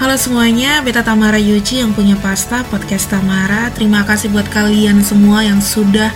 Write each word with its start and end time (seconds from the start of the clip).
Halo 0.00 0.16
semuanya, 0.16 0.80
Beta 0.80 1.04
Tamara 1.04 1.36
Yuci 1.36 1.84
yang 1.84 1.92
punya 1.92 2.16
pasta 2.16 2.64
podcast 2.72 3.12
Tamara. 3.12 3.68
Terima 3.76 4.00
kasih 4.00 4.32
buat 4.32 4.48
kalian 4.48 5.04
semua 5.04 5.44
yang 5.44 5.60
sudah 5.60 6.08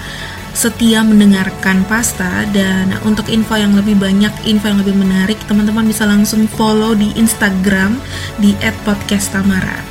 setia 0.56 1.04
mendengarkan 1.04 1.84
pasta 1.84 2.48
dan 2.56 2.96
untuk 3.04 3.28
info 3.28 3.60
yang 3.60 3.76
lebih 3.76 4.00
banyak, 4.00 4.32
info 4.48 4.72
yang 4.72 4.80
lebih 4.80 4.96
menarik, 4.96 5.36
teman-teman 5.44 5.84
bisa 5.84 6.08
langsung 6.08 6.48
follow 6.48 6.96
di 6.96 7.12
Instagram 7.12 8.00
di 8.40 8.56
@podcasttamara. 8.88 9.84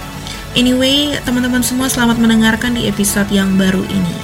Anyway, 0.58 1.14
teman-teman 1.22 1.62
semua 1.62 1.86
selamat 1.86 2.18
mendengarkan 2.18 2.74
di 2.74 2.90
episode 2.90 3.30
yang 3.30 3.62
baru 3.62 3.86
ini. 3.94 4.23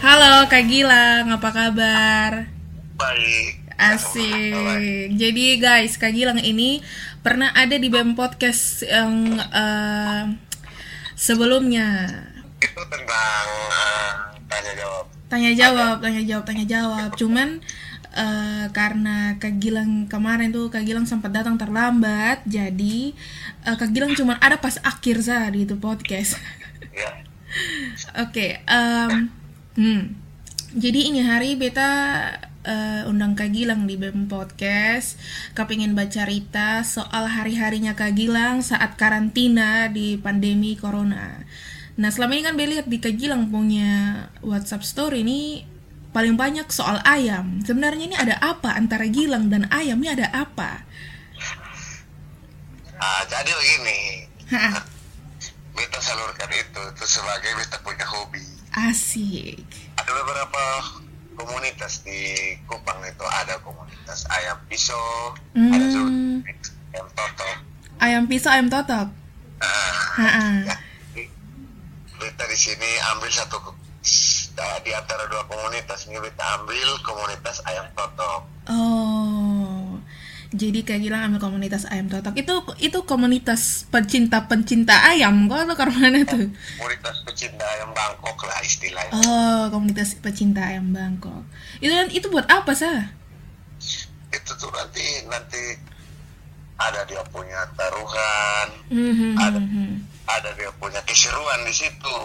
Halo 0.00 0.48
Kak 0.48 0.64
Gilang, 0.64 1.28
apa 1.28 1.52
kabar? 1.52 2.48
Baik. 2.96 3.68
Asik. 3.76 5.12
Jadi 5.12 5.60
guys, 5.60 6.00
Kak 6.00 6.16
Gilang 6.16 6.40
ini 6.40 6.80
pernah 7.20 7.52
ada 7.52 7.76
di 7.76 7.92
BEM 7.92 8.16
Podcast 8.16 8.80
yang 8.80 9.36
uh, 9.36 10.24
sebelumnya. 11.12 12.16
Itu 12.64 12.80
tentang 12.88 13.46
uh, 13.68 14.32
tanya 14.48 14.72
jawab. 14.72 15.04
Tanya 15.28 15.52
jawab, 15.52 15.96
tanya 16.00 16.22
jawab, 16.24 16.44
tanya 16.48 16.64
jawab. 16.64 17.10
Cuman 17.20 17.60
uh, 18.16 18.72
karena 18.72 19.36
Kak 19.36 19.60
Gilang 19.60 20.08
kemarin 20.08 20.48
tuh 20.48 20.72
Kak 20.72 20.80
Gilang 20.88 21.04
sempat 21.04 21.28
datang 21.28 21.60
terlambat, 21.60 22.40
jadi 22.48 23.12
uh, 23.68 23.76
Kak 23.76 23.92
Gilang 23.92 24.16
cuma 24.16 24.40
ada 24.40 24.56
pas 24.56 24.80
akhir 24.80 25.20
saat 25.20 25.52
di 25.52 25.68
itu 25.68 25.76
podcast. 25.76 26.40
Ya. 26.88 27.20
Oke, 28.24 28.32
okay, 28.32 28.50
um, 28.64 29.39
Hmm. 29.80 30.12
Jadi 30.76 31.08
ini 31.08 31.24
hari 31.24 31.56
beta 31.56 31.88
uh, 32.68 33.08
undang 33.08 33.32
Kak 33.32 33.48
Gilang 33.48 33.88
di 33.88 33.96
BEM 33.96 34.28
Podcast. 34.28 35.16
Kepingin 35.56 35.96
baca 35.96 36.12
cerita 36.12 36.84
soal 36.84 37.24
hari-harinya 37.24 37.96
Kak 37.96 38.12
Gilang 38.12 38.60
saat 38.60 39.00
karantina 39.00 39.88
di 39.88 40.20
pandemi 40.20 40.76
Corona. 40.76 41.32
Nah 41.96 42.10
selama 42.12 42.36
ini 42.36 42.44
kan 42.44 42.60
beta 42.60 42.76
lihat 42.76 42.92
di 42.92 43.00
Kak 43.00 43.16
Gilang 43.16 43.48
punya 43.48 44.28
WhatsApp 44.44 44.84
story 44.84 45.24
ini 45.24 45.64
paling 46.12 46.36
banyak 46.36 46.68
soal 46.68 47.00
ayam. 47.00 47.64
Sebenarnya 47.64 48.04
ini 48.04 48.16
ada 48.20 48.36
apa 48.36 48.76
antara 48.76 49.08
Gilang 49.08 49.48
dan 49.48 49.64
ayam 49.72 49.96
ini 49.96 50.12
ada 50.12 50.28
apa? 50.28 50.84
Ah, 53.00 53.24
jadi 53.32 53.48
begini. 53.48 54.28
beta 55.72 55.98
salurkan 56.04 56.52
itu, 56.52 56.80
itu 56.84 57.04
sebagai 57.08 57.56
beta 57.56 57.80
punya 57.80 58.04
hobi 58.04 58.59
Asik. 58.70 59.66
Ada 59.98 60.10
beberapa 60.14 60.62
komunitas 61.34 62.06
di 62.06 62.20
Kupang 62.70 63.02
itu 63.02 63.26
ada 63.26 63.58
komunitas 63.64 64.28
ayam 64.30 64.58
pisau, 64.70 65.34
hmm. 65.56 65.72
ada 65.74 65.86
juga 65.90 66.10
ayam 66.94 67.08
totok. 67.16 67.56
Ayam 68.00 68.22
pisau, 68.30 68.50
ayam 68.54 68.68
totok. 68.70 69.08
Uh, 69.60 70.64
ya, 70.64 70.76
kita 72.16 72.44
di 72.48 72.56
sini 72.56 72.90
ambil 73.12 73.28
satu 73.28 73.58
di 74.84 74.92
antara 74.92 75.24
dua 75.28 75.44
komunitas 75.48 76.08
ini 76.08 76.20
kita 76.20 76.44
ambil 76.60 76.88
komunitas 77.04 77.60
ayam 77.68 77.84
totok. 77.96 78.44
Oh 78.68 79.09
jadi 80.50 80.82
kayak 80.82 81.00
Gilang 81.06 81.30
ambil 81.30 81.40
komunitas 81.46 81.86
ayam 81.86 82.10
totok. 82.10 82.34
Itu 82.34 82.66
itu 82.82 82.98
komunitas 83.06 83.86
pencinta 83.88 84.50
pencinta 84.50 84.98
ayam 85.06 85.46
kok 85.46 85.62
atau 85.62 85.76
karena 85.78 86.26
tuh? 86.26 86.50
komunitas 86.78 87.16
pecinta 87.22 87.64
ayam 87.64 87.90
Bangkok 87.94 88.38
lah 88.44 88.58
istilahnya. 88.66 89.12
Oh 89.14 89.62
komunitas 89.70 90.18
pecinta 90.18 90.66
ayam 90.66 90.90
Bangkok. 90.90 91.46
Itu 91.78 91.94
itu 92.10 92.26
buat 92.28 92.50
apa 92.50 92.74
sah 92.74 93.20
itu 94.30 94.52
tuh 94.54 94.70
nanti 94.70 95.04
nanti 95.26 95.62
ada 96.80 97.02
dia 97.04 97.22
punya 97.28 97.66
taruhan 97.74 98.68
mm 98.88 99.12
-hmm. 99.12 99.32
ada 99.36 99.60
hmm, 99.60 99.70
hmm 99.74 99.94
ada 100.38 100.54
dia 100.54 100.70
punya 100.78 101.00
keseruan 101.02 101.66
di 101.66 101.74
situ. 101.74 102.16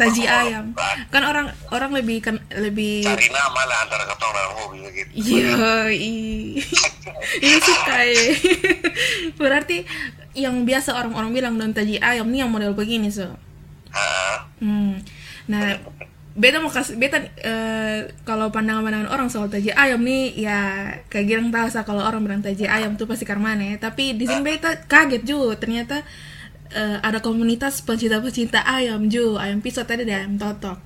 Taji 0.00 0.24
ayam. 0.24 0.72
kan 1.12 1.22
orang 1.26 1.52
orang 1.74 1.92
lebih 1.92 2.24
kan 2.24 2.40
lebih 2.56 3.04
cari 3.04 3.28
nama 3.28 3.60
lah 3.68 3.78
antara 3.84 4.04
ketong 4.08 4.32
dalam 4.32 4.52
hobi 4.64 4.78
gitu. 4.94 5.10
Iya 5.12 5.52
ini 7.44 7.58
suka 7.60 7.98
ya 8.06 8.22
berarti 9.40 9.84
yang 10.32 10.62
biasa 10.64 10.94
orang-orang 10.96 11.30
bilang 11.34 11.54
don 11.58 11.74
taji 11.74 11.98
ayam 12.00 12.30
nih 12.30 12.46
yang 12.46 12.50
model 12.52 12.72
begini 12.72 13.10
so. 13.10 13.26
Hmm. 14.60 15.02
nah 15.50 15.74
beta 16.38 16.62
mau 16.62 16.70
kasih 16.70 16.94
beta 16.94 17.18
uh, 17.20 18.06
kalau 18.22 18.54
pandangan-pandangan 18.54 19.10
orang 19.10 19.26
soal 19.26 19.50
taji 19.50 19.74
ayam 19.74 19.98
nih 20.06 20.38
ya 20.38 20.58
kayak 21.10 21.26
girang 21.26 21.48
tahu 21.50 21.68
kalau 21.82 22.06
orang 22.06 22.22
bilang 22.22 22.42
taji 22.44 22.70
ayam 22.70 22.94
tuh 22.94 23.10
pasti 23.10 23.26
karmane. 23.26 23.76
Tapi 23.82 24.14
di 24.14 24.30
sini 24.30 24.40
beta 24.46 24.78
kaget 24.86 25.26
juga 25.26 25.58
ternyata 25.58 26.06
uh, 26.74 26.98
ada 27.02 27.18
komunitas 27.22 27.82
pecinta-pecinta 27.82 28.62
ayam 28.64 29.06
ju. 29.10 29.36
Ayam 29.36 29.62
pisau 29.62 29.86
tadi 29.86 30.06
ada 30.06 30.24
ayam 30.24 30.38
totok. 30.38 30.78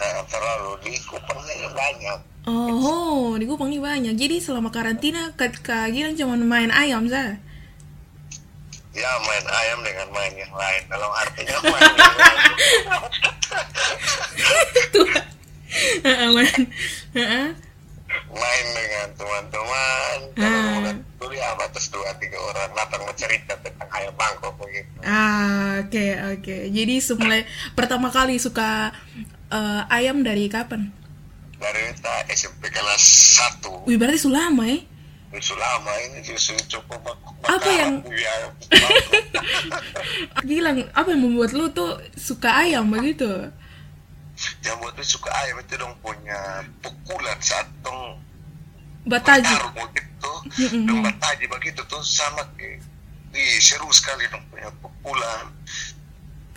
Nah, 0.00 0.24
terlalu 0.28 0.72
di 0.84 0.92
Kupang 1.04 1.40
banyak. 1.76 2.18
Oh 2.48 3.36
di 3.36 3.44
Kupang 3.44 3.68
ini 3.68 3.80
banyak. 3.80 4.14
Jadi 4.16 4.40
selama 4.40 4.72
karantina 4.72 5.36
kak 5.36 5.60
Gilang 5.92 6.16
cuma 6.16 6.40
main 6.40 6.72
ayam 6.72 7.04
sah 7.08 7.36
ya 8.90 9.10
main 9.22 9.46
ayam 9.46 9.78
dengan 9.86 10.08
main 10.10 10.34
yang 10.34 10.50
lain. 10.50 10.82
Dalam 10.90 11.10
artinya 11.14 11.56
main 11.64 11.92
yang 11.94 12.16
lain. 16.34 16.60
Main 17.14 17.69
main 18.30 18.66
dengan 18.74 19.06
teman-teman 19.14 20.16
kalau 20.34 20.62
dulu 21.20 21.34
ya 21.34 21.54
batas 21.58 21.90
dua 21.92 22.10
tiga 22.18 22.38
orang. 22.40 22.70
Datang 22.74 23.02
bercerita 23.06 23.54
tentang 23.60 23.88
ayam 23.92 24.14
Bangkok 24.18 24.54
begitu. 24.58 24.90
Ah 25.04 25.82
oke 25.82 25.90
okay, 25.90 26.10
oke. 26.36 26.42
Okay. 26.42 26.60
jadi 26.70 26.94
semula 27.02 27.42
pertama 27.74 28.08
kali 28.10 28.38
suka 28.38 28.94
uh, 29.50 29.82
ayam 29.90 30.22
dari 30.22 30.50
kapan? 30.50 30.90
Dari 31.60 31.92
SMP 32.32 32.72
kelas 32.72 33.02
satu. 33.36 33.84
Wih 33.84 34.00
berarti 34.00 34.24
sudah 34.24 34.48
lama 34.48 34.64
ya 34.64 34.80
lama 35.30 35.92
ini 36.10 36.18
justru 36.26 36.58
cukup 36.66 37.14
apa 37.46 37.70
yang 37.70 38.02
Gilang 40.42 40.82
apa 40.98 41.08
yang 41.14 41.22
membuat 41.22 41.54
lu 41.54 41.70
tuh 41.70 42.02
suka 42.18 42.66
ayam 42.66 42.90
begitu 42.90 43.28
yang 44.64 44.76
buat 44.80 44.92
lu 44.96 45.04
suka 45.04 45.30
ayam 45.44 45.56
itu 45.60 45.74
dong 45.80 45.94
punya 46.04 46.64
pukulan 46.84 47.38
saat 47.40 47.68
dong 47.80 48.20
bataji 49.08 49.48
begitu 49.72 50.32
dong 50.84 51.00
bataji 51.00 51.44
begitu 51.48 51.80
tuh 51.88 52.02
sama 52.04 52.44
kayak 52.60 52.84
di 53.30 53.44
seru 53.62 53.86
sekali 53.94 54.26
dong 54.26 54.42
punya 54.50 54.68
pukulan. 54.82 55.46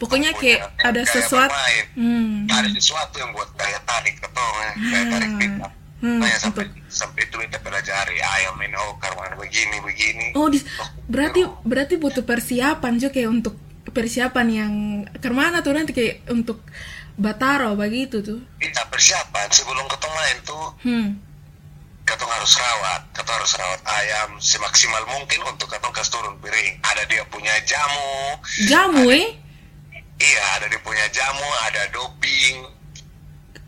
Pokoknya 0.01 0.33
kayak 0.35 0.73
ada 0.81 1.05
sesuatu 1.05 1.53
hmm. 1.95 2.49
ada 2.49 2.67
sesuatu 2.75 3.21
yang 3.21 3.31
buat 3.31 3.47
daya 3.55 3.79
tarik 3.85 4.17
atau 4.19 4.47
eh, 4.67 4.73
daya 4.89 5.05
tarik 5.15 5.31
kita 5.37 5.67
Hmm, 6.03 6.19
nah, 6.19 6.35
sampai 6.35 6.67
untuk... 6.67 6.83
sampai 6.91 7.23
itu 7.23 7.35
kita 7.47 7.63
pelajari 7.63 8.19
ayam 8.19 8.59
ini 8.59 8.75
oh 8.75 8.99
karena 8.99 9.39
begini 9.39 9.77
begini. 9.79 10.25
Oh, 10.35 10.51
di, 10.51 10.59
oh 10.59 10.89
berarti 11.07 11.47
oh. 11.47 11.63
berarti 11.63 11.95
butuh 11.95 12.27
persiapan 12.27 12.99
juga 12.99 13.15
kayak 13.15 13.29
untuk 13.31 13.55
persiapan 13.87 14.47
yang 14.51 14.73
ke 15.07 15.31
mana 15.31 15.63
tuh 15.63 15.71
nanti 15.71 15.95
kayak 15.95 16.27
untuk 16.27 16.59
Bataro 17.13 17.77
begitu 17.77 18.25
tuh. 18.25 18.41
Kita 18.57 18.89
persiapan 18.89 19.47
sebelum 19.53 19.85
ketemu 19.85 20.13
main 20.17 20.37
tuh. 20.41 20.65
Hmm. 20.81 21.07
Katong 22.03 22.27
harus 22.27 22.53
rawat, 22.59 23.01
katong 23.15 23.37
harus 23.39 23.53
rawat 23.55 23.81
ayam 23.87 24.29
semaksimal 24.41 25.03
mungkin 25.07 25.39
untuk 25.47 25.71
katong 25.71 25.93
kasih 25.95 26.11
turun 26.19 26.35
piring. 26.43 26.75
Ada 26.83 27.03
dia 27.07 27.23
punya 27.31 27.53
jamu. 27.63 28.11
Jamu 28.67 29.07
ada, 29.07 29.17
eh? 29.23 29.27
Iya, 30.19 30.43
ada 30.59 30.65
dia 30.67 30.81
punya 30.83 31.05
jamu, 31.15 31.47
ada 31.69 31.81
doping. 31.95 32.55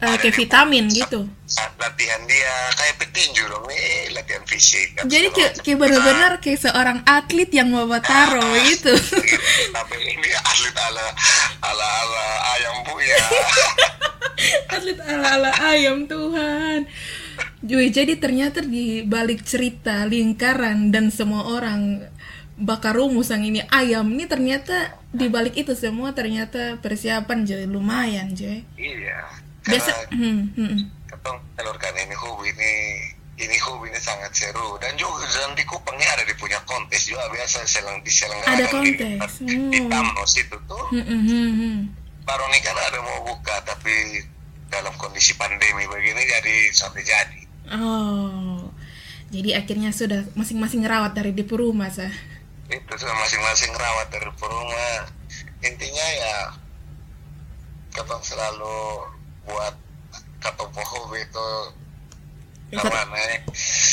Uh, 0.04 0.20
kayak 0.20 0.36
vitamin 0.36 0.92
gitu. 0.92 1.24
Latihan 1.96 2.28
dia 2.28 2.54
kayak 2.76 2.96
petinju 3.00 3.44
dong 3.48 3.64
nih, 3.72 4.12
latihan 4.12 4.44
fisik. 4.44 5.00
Jadi 5.08 5.32
kayak, 5.32 5.64
kayak 5.64 5.80
benar-benar 5.80 6.32
kayak 6.44 6.60
seorang 6.60 7.00
atlet 7.08 7.48
yang 7.56 7.72
mau 7.72 7.88
bataro 7.88 8.44
ah, 8.44 8.60
gitu. 8.68 8.92
Tapi 9.72 9.96
ini 10.04 10.30
atlet 10.44 10.76
ala 10.76 11.08
ala 11.64 11.88
ala 11.88 12.26
ayam 12.60 12.76
bu 12.84 12.96
ya 13.00 13.24
atlet 14.76 15.00
ala 15.00 15.28
ala 15.40 15.52
ayam 15.72 15.98
Tuhan 16.04 16.86
Jui, 17.66 17.90
jadi 17.90 18.20
ternyata 18.22 18.62
di 18.62 19.02
balik 19.02 19.42
cerita 19.42 20.06
lingkaran 20.06 20.94
dan 20.94 21.10
semua 21.10 21.50
orang 21.50 22.06
bakar 22.56 22.96
rumus 22.96 23.34
yang 23.34 23.42
ini 23.44 23.66
ayam 23.74 24.06
ini 24.14 24.30
ternyata 24.30 24.96
di 25.10 25.28
balik 25.28 25.58
itu 25.58 25.74
semua 25.74 26.14
ternyata 26.14 26.78
persiapan 26.80 27.44
jadi 27.44 27.66
lumayan 27.66 28.32
Joy. 28.38 28.64
Iya. 28.78 29.20
Biasa. 29.66 29.92
Hmm, 30.14 30.54
hmm. 30.54 30.80
Ketong 31.26 31.42
telurkan 31.58 31.94
ini 31.98 32.14
hobi 32.14 32.54
ini 32.54 32.74
ini 33.42 33.58
hobinya 33.66 33.98
sangat 33.98 34.30
seru. 34.38 34.78
Dan 34.78 34.94
juga 34.94 35.26
dan 35.26 35.58
di 35.58 35.66
Kupangnya 35.66 36.06
ada 36.14 36.22
di 36.22 36.38
punya 36.38 36.62
kontes 36.70 37.10
juga 37.10 37.26
biasa 37.34 37.66
selang 37.66 37.98
diselenggarakan 38.06 38.62
ada 38.62 38.66
kontes. 38.70 39.42
Di, 39.42 39.58
hmm. 39.58 39.72
di 39.74 39.80
Tamnos 39.90 40.34
itu 40.38 40.58
tuh. 40.70 40.86
Hmm, 40.94 41.02
hmm, 41.02 41.22
hmm, 41.26 41.52
hmm. 41.58 41.78
baru 42.30 42.46
nih 42.54 42.62
kan 42.62 42.78
ada 42.78 43.02
mau 43.02 43.26
buka 43.26 43.58
tapi 43.66 44.22
dalam 44.70 44.94
kondisi 45.02 45.34
pandemi 45.34 45.90
begini 45.90 46.22
jadi 46.30 46.56
sampai 46.70 47.02
jadi. 47.02 47.42
Oh. 47.74 48.70
Jadi 49.34 49.58
akhirnya 49.58 49.90
sudah 49.90 50.30
masing-masing 50.38 50.86
rawat 50.86 51.18
dari 51.18 51.34
di 51.34 51.42
rumah 51.42 51.90
sah 51.90 52.14
itu 52.70 52.94
sudah 52.98 53.14
masing-masing 53.18 53.74
rawat 53.74 54.08
dari 54.14 54.30
rumah 54.30 55.06
intinya 55.62 56.08
ya 56.22 56.38
kita 57.94 58.18
selalu 58.22 59.06
buat 59.46 59.74
kata 60.46 60.64
hobi 60.70 61.20
itu. 61.26 61.50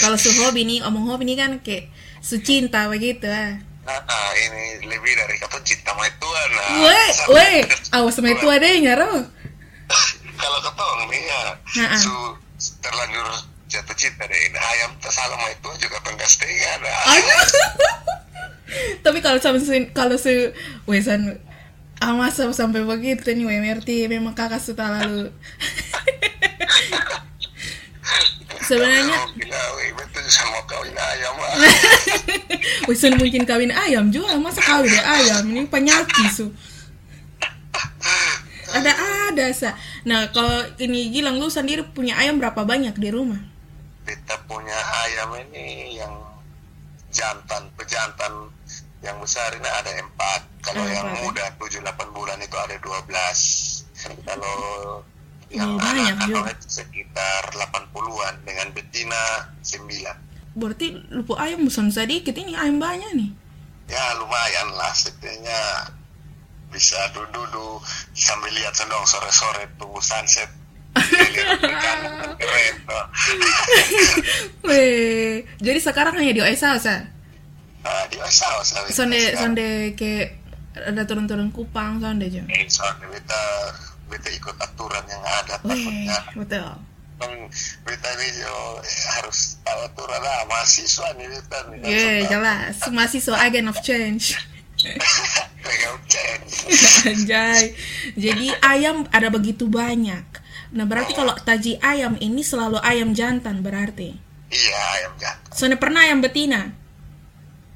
Kalau 0.02 0.16
su 0.20 0.30
hobi 0.42 0.68
nih 0.68 0.78
omong 0.84 1.08
hobi 1.08 1.24
nih 1.28 1.36
kan 1.40 1.52
kayak 1.64 1.88
su 2.20 2.40
cinta 2.44 2.88
begitu 2.92 3.28
ah. 3.28 3.56
Nah, 3.82 4.30
ini 4.38 4.86
lebih 4.86 5.12
dari 5.18 5.34
kata 5.42 5.58
cinta 5.66 5.90
sama 5.90 6.06
Tuhan 6.06 6.48
nah, 6.54 6.70
weh 6.86 7.10
weh 7.34 7.56
awas 7.98 8.14
sama 8.14 8.30
Tuhan. 8.36 8.58
Deh 8.62 8.74
nyaro 8.78 9.10
kalau 10.42 10.58
ketong 10.62 11.00
nih 11.10 11.22
ya 11.26 11.40
su 11.98 12.14
terlanjur 12.78 13.26
jatuh 13.66 13.96
cinta 13.96 14.24
deh. 14.28 14.40
Ini 14.48 14.58
ayam 14.58 14.90
tersalah 15.00 15.36
sama 15.36 15.48
itu 15.50 15.68
juga 15.88 15.96
tenggas 16.04 16.36
tega 16.36 16.72
nah. 16.84 17.00
tapi 19.04 19.18
kalau 19.20 19.36
sampai 19.36 19.92
kalau 19.92 20.16
su 20.16 20.32
wesan 20.88 21.36
ah 22.02 22.18
masa 22.18 22.50
sampai 22.50 22.82
begitu 22.82 23.30
nih 23.30 23.46
WMRT 23.46 24.10
memang 24.10 24.34
kakak 24.34 24.58
sudah 24.58 24.90
lalu. 24.98 25.30
Sebenarnya 28.66 29.18
ayam 31.12 31.34
Wih, 32.88 32.96
mungkin 33.14 33.42
kawin 33.46 33.70
ayam 33.70 34.10
juga. 34.10 34.34
Masa 34.40 34.64
kawin 34.64 34.90
deh 34.90 35.04
ayam? 35.04 35.44
Ini 35.50 35.68
penyakit 35.70 36.28
su. 36.32 36.50
Ada 38.72 38.92
ada 39.30 39.46
sa. 39.52 39.76
Nah 40.08 40.32
kalau 40.32 40.64
ini 40.80 41.12
Gilang 41.12 41.36
lu 41.36 41.52
sendiri 41.52 41.84
punya 41.84 42.16
ayam 42.16 42.40
berapa 42.40 42.64
banyak 42.64 42.96
di 42.96 43.08
rumah? 43.12 43.38
Kita 44.02 44.40
punya 44.48 44.74
ayam 45.06 45.30
ini 45.46 46.00
yang 46.00 46.14
jantan 47.12 47.68
pejantan 47.76 48.48
yang 49.02 49.18
besar 49.18 49.50
ini 49.54 49.66
ada 49.68 49.90
empat. 49.98 50.40
Kalau 50.62 50.86
yang 50.86 51.10
muda 51.22 51.50
tujuh 51.58 51.82
delapan 51.82 52.08
bulan 52.14 52.38
itu 52.38 52.56
ada 52.56 52.78
dua 52.78 52.98
belas. 53.04 53.38
Kalau 54.26 54.58
yang 55.52 55.76
oh, 55.76 55.78
banyak 55.78 56.16
juga. 56.32 56.56
sekitar 56.64 57.52
80-an 57.52 58.40
dengan 58.40 58.72
betina 58.72 59.52
9 59.60 60.32
berarti 60.52 60.92
lupa 61.12 61.40
ayam 61.40 61.64
bukan 61.64 61.88
sedikit 61.88 62.36
ini 62.36 62.52
ayam 62.52 62.76
banyak 62.76 63.08
nih. 63.16 63.30
Ya 63.88 64.04
lumayan 64.20 64.68
lah 64.76 64.92
setidaknya 64.92 65.88
bisa 66.72 66.96
duduk 67.12 67.84
sambil 68.16 68.52
lihat 68.56 68.72
sendong 68.76 69.04
sore-sore 69.04 69.68
tuh 69.76 70.00
sunset. 70.00 70.48
Weh, 74.68 75.40
jadi 75.56 75.80
sekarang 75.80 76.20
hanya 76.20 76.32
di 76.36 76.42
Osa? 76.44 76.76
Uh, 77.82 78.04
di. 78.10 78.16
Sonde, 78.94 79.20
sonde 79.34 79.98
ke 79.98 80.38
ada 80.72 81.02
turun-turun 81.04 81.50
kupang, 81.50 81.98
sonde 81.98 82.30
aja. 82.30 82.42
Eh, 82.46 82.64
sonde 82.70 83.04
kita 83.10 83.42
beta 84.12 84.28
ikut 84.28 84.56
aturan 84.60 85.04
yang 85.08 85.24
ada 85.24 85.56
takutnya 85.56 86.18
betul 86.36 86.68
kan 87.16 87.32
beta 87.88 88.08
ini 88.20 88.44
eh, 88.44 88.76
harus 89.16 89.56
tahu 89.64 89.80
aturan 89.88 90.20
lah 90.20 90.44
mahasiswa 90.52 91.08
nih 91.16 91.26
beta 91.32 91.58
nih 91.72 91.78
yeah, 91.80 92.16
iya, 92.20 92.28
jelas 92.28 92.76
mahasiswa 92.92 93.36
agent 93.40 93.72
of 93.72 93.80
change 93.80 94.36
Anjay. 97.06 97.78
Jadi 98.18 98.50
ayam 98.66 99.06
ada 99.14 99.30
begitu 99.30 99.70
banyak. 99.70 100.26
Nah 100.74 100.84
berarti 100.90 101.14
kalau 101.14 101.38
taji 101.38 101.78
ayam 101.78 102.18
ini 102.18 102.42
selalu 102.42 102.82
ayam 102.82 103.14
jantan 103.14 103.62
berarti? 103.62 104.10
Iya 104.50 104.80
ayam 104.98 105.12
jantan. 105.22 105.54
Soalnya 105.54 105.78
pernah 105.78 106.02
ayam 106.02 106.18
betina? 106.18 106.74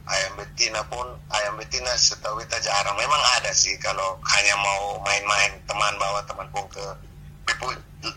Ayam 0.07 0.33
betina 0.39 0.81
pun 0.87 1.07
ayam 1.35 1.59
betina 1.59 1.91
setahu 1.99 2.39
kita 2.47 2.63
jarang. 2.63 2.95
Memang 2.95 3.23
ada 3.39 3.51
sih 3.51 3.75
kalau 3.83 4.19
hanya 4.23 4.55
mau 4.63 5.03
main-main 5.03 5.59
teman 5.67 5.95
bawa 5.99 6.23
teman 6.27 6.47
pun 6.55 6.63
ke 6.71 6.85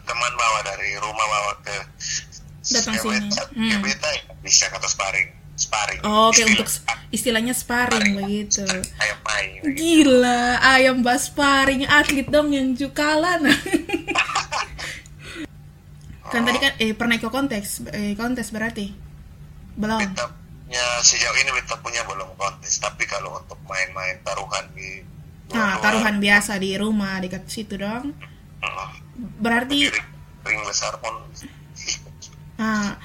teman 0.06 0.34
bawa 0.38 0.60
dari 0.66 0.98
rumah 1.02 1.26
bawa 1.26 1.54
ke 1.66 1.76
datang 2.70 2.96
sini. 2.98 3.30
hmm. 3.56 3.72
ke 3.72 3.78
beta 3.82 4.10
ya, 4.14 4.22
bisa 4.46 4.70
kata 4.70 4.86
sparring 4.86 5.30
sparring 5.60 6.00
oh, 6.06 6.30
oke 6.30 6.38
okay, 6.38 6.46
untuk 6.46 6.68
istilahnya 7.12 7.52
sparring, 7.52 8.16
sparring 8.16 8.18
begitu. 8.22 8.66
Ayam 9.02 9.20
main 9.26 9.50
gila 9.76 10.62
ayam 10.62 10.98
bas 11.02 11.28
sparring 11.28 11.84
atlet 11.90 12.28
dong 12.30 12.54
yang 12.54 12.78
jukalan. 12.78 13.50
Kan 16.30 16.46
oh. 16.46 16.54
tadi 16.54 16.62
kan 16.62 16.78
eh 16.78 16.94
pernah 16.94 17.18
ikut 17.18 17.34
kontes 17.34 17.82
eh 17.90 18.14
kontes 18.14 18.54
berarti? 18.54 18.94
Belum? 19.74 19.98
Beta 19.98 20.39
ya 20.70 21.02
sejauh 21.02 21.34
ini 21.34 21.50
kita 21.66 21.82
punya 21.82 22.06
belum 22.06 22.30
kontes 22.38 22.78
tapi 22.78 23.10
kalau 23.10 23.42
untuk 23.42 23.58
main-main 23.66 24.22
taruhan 24.22 24.70
di 24.78 25.02
nah 25.50 25.82
taruhan 25.82 26.22
biasa 26.22 26.62
di 26.62 26.78
rumah 26.78 27.18
dekat 27.18 27.50
situ 27.50 27.82
dong. 27.82 28.14
Uh, 28.62 28.92
berarti 29.42 29.90
ring, 29.90 30.08
ring 30.46 30.62
besar 30.68 30.94
pun 31.02 31.16
nah 32.60 33.00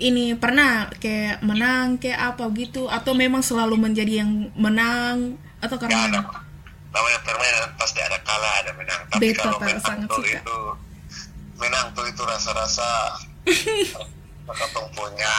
ini 0.00 0.32
pernah 0.32 0.88
kayak 0.96 1.44
menang 1.44 2.00
kayak 2.00 2.34
apa 2.34 2.48
gitu 2.56 2.88
atau 2.88 3.12
memang 3.12 3.44
selalu 3.44 3.76
menjadi 3.76 4.24
yang 4.24 4.48
menang 4.56 5.36
atau 5.60 5.76
karena 5.76 6.08
ya, 6.08 6.08
ada, 6.08 6.20
namanya 6.90 7.18
permainan 7.20 7.70
pasti 7.76 8.00
ada 8.00 8.16
kalah 8.24 8.52
ada 8.64 8.72
menang. 8.74 9.00
Tapi 9.12 9.30
Beta 9.30 9.44
kalau 9.44 9.58
menang 9.60 10.00
tuh 10.08 10.24
suka. 10.24 10.40
itu 10.40 10.58
menang 11.60 11.86
tuh 11.92 12.04
itu 12.08 12.22
rasa-rasa 12.24 12.88
ketong 14.58 14.88
punya 14.96 15.34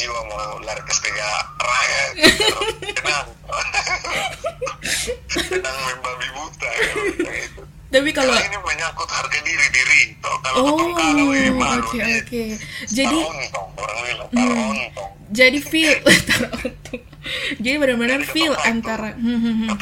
jiwa 0.00 0.20
mau 0.32 0.56
lari 0.64 0.80
ke 0.80 0.92
sepeda 0.96 1.28
raya. 1.60 2.02
Tenang 2.96 3.26
tenang 5.28 5.76
membabi 5.76 6.28
buta 6.32 6.70
gitu. 6.72 7.62
tapi 7.90 8.10
kalau 8.14 8.34
ini 8.38 8.58
menyangkut 8.62 9.10
harga 9.10 9.38
diri 9.42 9.66
diri. 9.74 10.02
Toh 10.22 10.36
kalau 10.46 10.58
oh, 10.62 10.94
eh, 11.34 11.50
malu 11.50 11.84
oke. 11.84 11.98
okay, 11.98 12.22
oke 12.22 12.44
jadi 12.86 13.18
bilang 14.30 14.30
hmm, 14.30 14.88
jadi 15.34 15.58
feel 15.58 15.94
jadi 17.64 17.76
benar-benar 17.82 18.22
feel 18.30 18.54
antara 18.62 19.12
hmm, 19.18 19.38
hmm, 19.38 19.54
hmm, 19.68 19.78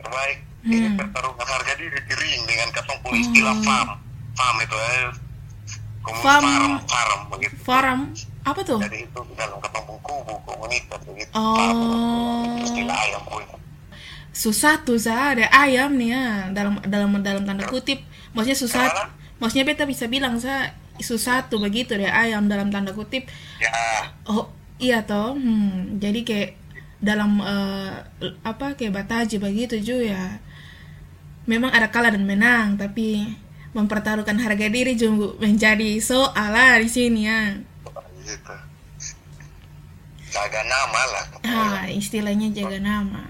terbaik? 0.00 0.38
Hmm. 0.66 0.72
ini 0.72 0.88
pertarungan 0.98 1.46
harga 1.46 1.72
diri 1.78 1.98
diri 2.10 2.28
dengan 2.42 2.68
katong 2.74 2.98
pun 3.04 3.14
istilah 3.14 3.54
oh. 3.54 3.62
farm. 3.62 3.90
Farm 4.36 4.56
itu 4.60 4.76
eh 4.76 5.06
farm. 6.24 6.42
farm 6.42 6.72
farm 6.88 7.20
begitu. 7.30 7.54
Farm 7.62 8.00
apa 8.46 8.60
tuh? 8.62 8.78
Jadi 8.78 9.10
itu 9.10 9.20
dalam 9.34 9.58
ketemu 9.58 9.92
kubu 10.06 10.34
komunitas 10.46 11.00
begitu. 11.02 11.30
Oh. 11.34 12.54
Istilah 12.62 12.94
ayam 12.94 13.22
punya. 13.26 13.56
Susah 14.30 14.86
tuh 14.86 15.02
saya 15.02 15.34
ada 15.34 15.46
ayam 15.50 15.98
nih 15.98 16.14
ya 16.14 16.24
dalam 16.54 16.78
dalam 16.86 17.10
dalam 17.26 17.42
tanda 17.42 17.66
kutip. 17.66 18.06
Maksudnya 18.38 18.54
susah. 18.54 18.86
Maksudnya 19.42 19.66
beta 19.66 19.82
bisa 19.82 20.06
bilang 20.06 20.38
saya 20.38 20.78
susah 21.02 21.50
tuh 21.50 21.58
begitu 21.58 21.98
deh 21.98 22.06
ayam 22.06 22.46
dalam 22.46 22.70
tanda 22.70 22.94
kutip. 22.94 23.26
Ya. 23.58 23.74
Oh 24.30 24.46
iya 24.78 25.02
toh. 25.02 25.34
Hmm, 25.34 25.98
jadi 25.98 26.22
kayak 26.22 26.50
dalam 27.02 27.42
uh, 27.42 27.98
apa 28.46 28.78
kayak 28.78 28.94
bataji 28.94 29.42
begitu 29.42 29.82
juga 29.82 30.14
ya. 30.14 30.24
Memang 31.50 31.74
ada 31.74 31.90
kalah 31.90 32.14
dan 32.14 32.22
menang 32.22 32.78
tapi 32.78 33.26
mempertaruhkan 33.74 34.38
harga 34.38 34.70
diri 34.70 34.94
juga 34.94 35.34
menjadi 35.42 35.98
soal 36.00 36.48
lah 36.54 36.80
di 36.80 36.88
sini 36.88 37.28
ya 37.28 37.60
gitu. 38.26 38.54
Jaga 40.34 40.60
nama 40.66 41.00
lah. 41.14 41.24
Ah 41.46 41.84
istilahnya 41.86 42.50
jaga 42.50 42.82
nama. 42.82 43.22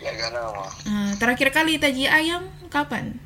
Jaga 0.00 0.26
nama. 0.32 0.64
Uh, 0.88 1.12
terakhir 1.20 1.52
kali 1.52 1.76
taji 1.76 2.08
ayam 2.08 2.48
kapan? 2.72 3.20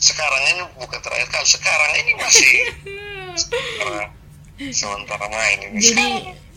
Sekarang 0.00 0.42
ini 0.50 0.62
bukan 0.74 0.98
terakhir 0.98 1.28
kali 1.30 1.46
sekarang 1.46 1.90
ini 2.02 2.12
masih. 2.18 2.52
Sementara 4.80 5.26
main 5.30 5.58
ini. 5.72 5.78
Jadi 5.78 6.08
sekarang. 6.10 6.49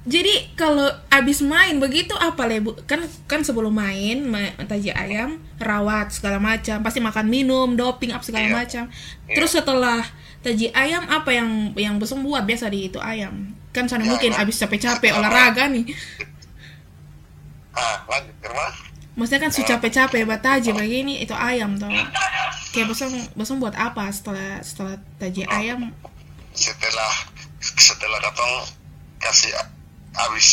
Jadi 0.00 0.56
kalau 0.56 0.88
abis 1.12 1.44
main 1.44 1.76
begitu 1.76 2.16
apa 2.16 2.48
lebu 2.48 2.72
kan 2.88 3.04
kan 3.28 3.44
sebelum 3.44 3.68
main 3.68 4.24
ma 4.24 4.48
taji 4.64 4.88
ayam 4.96 5.36
rawat 5.60 6.08
segala 6.16 6.40
macam. 6.40 6.80
Pasti 6.80 7.04
makan 7.04 7.28
minum 7.28 7.76
doping 7.76 8.16
apa 8.16 8.24
segala 8.24 8.48
iya. 8.48 8.54
macam. 8.56 8.84
Iya. 9.28 9.34
terus 9.36 9.52
setelah 9.52 10.00
taji 10.40 10.72
ayam 10.72 11.04
apa 11.04 11.36
yang 11.36 11.76
yang 11.76 11.94
besok 12.00 12.24
buat? 12.24 12.48
Biasa 12.48 12.72
di 12.72 12.88
itu 12.88 12.96
ayam. 12.96 13.52
Kan 13.76 13.92
sana 13.92 14.08
ya, 14.08 14.16
mungkin 14.16 14.32
abis 14.32 14.56
capek-capek 14.64 15.12
olahraga 15.12 15.68
nih. 15.68 15.84
Ah 17.76 18.00
lanjut 18.08 18.40
maksudnya 19.20 19.40
kan 19.44 19.52
sudah 19.52 19.68
capek-capek 19.76 20.24
bataji 20.24 20.70
begini 20.72 21.20
itu 21.20 21.36
ayam 21.36 21.76
tuh 21.76 21.92
kayak 22.72 22.88
besok 22.88 23.12
besok 23.36 23.60
buat 23.60 23.76
apa 23.76 24.08
setelah 24.14 24.64
setelah 24.64 24.96
taji 25.20 25.44
ayam? 25.44 25.92
Setelah 26.56 27.12
setelah 27.60 28.16
katong 28.22 28.54
kasih 29.20 29.52
habis 30.14 30.48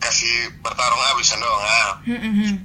kasih 0.00 0.52
bertarung 0.64 1.02
habis 1.12 1.28
dong 1.36 1.44
ah 1.44 1.90
hmm, 2.08 2.20
hmm, 2.20 2.34
hmm. 2.34 2.56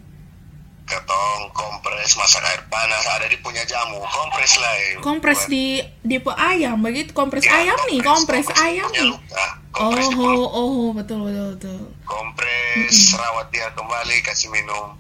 ketong 0.87 1.41
kompres 1.51 2.15
masak 2.15 2.43
air 2.47 2.61
panas 2.71 3.03
ada 3.11 3.27
di 3.27 3.37
punya 3.43 3.65
jamu 3.67 3.99
kompres 4.05 4.55
lah 4.61 4.73
ya. 4.75 4.89
kompres 5.03 5.41
buat. 5.43 5.51
di 5.51 5.65
di 6.05 6.17
po 6.21 6.31
ayam 6.31 6.79
begitu 6.79 7.11
kompres 7.11 7.43
ya, 7.43 7.59
ayam 7.59 7.75
kompres, 7.75 7.91
nih 7.91 7.99
kompres, 8.01 8.45
kompres 8.47 8.63
ayam 8.63 8.87
nih 8.93 9.05
luka. 9.11 9.45
Kompres 9.75 10.07
oh, 10.15 10.47
oh 10.47 10.71
oh 10.71 10.89
betul 10.95 11.27
betul 11.27 11.47
betul 11.59 11.81
kompres 12.07 12.95
mm 12.95 13.11
-hmm. 13.11 13.19
rawat 13.19 13.47
dia 13.51 13.67
kembali 13.75 14.15
kasih 14.23 14.47
minum 14.55 14.95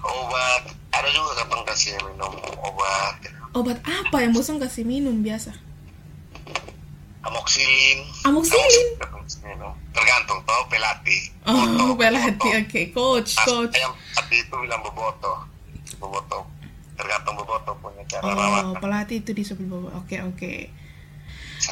obat 0.00 0.62
ada 0.96 1.08
juga 1.12 1.44
katong 1.44 1.64
kasih 1.68 1.92
minum 2.08 2.32
obat 2.64 3.16
obat 3.52 3.78
apa 3.84 4.16
yang 4.24 4.32
bosan 4.32 4.56
kasih 4.56 4.88
minum 4.88 5.20
biasa 5.20 5.52
amoxilin 7.22 8.00
amoxilin 8.24 8.88
tergantung 9.92 10.40
toh 10.44 10.62
pelati 10.68 11.18
oh 11.46 11.92
pelati 12.00 12.48
oke 12.58 12.68
okay. 12.68 12.84
coach 12.90 13.36
coach 13.44 13.76
yang 13.76 13.92
pelati 13.92 14.36
itu 14.42 14.54
bilang 14.56 14.80
boboto 14.80 15.46
boboto 16.00 16.48
tergantung 16.98 17.36
boboto 17.38 17.72
punya 17.78 18.02
cara 18.08 18.24
oh, 18.24 18.34
rawat 18.34 18.64
pelatih 18.80 19.20
itu 19.22 19.30
disebut 19.36 19.64
boboto 19.68 19.92
oke 19.96 20.08
okay, 20.08 20.20
oke 20.24 20.36
okay. 20.36 20.58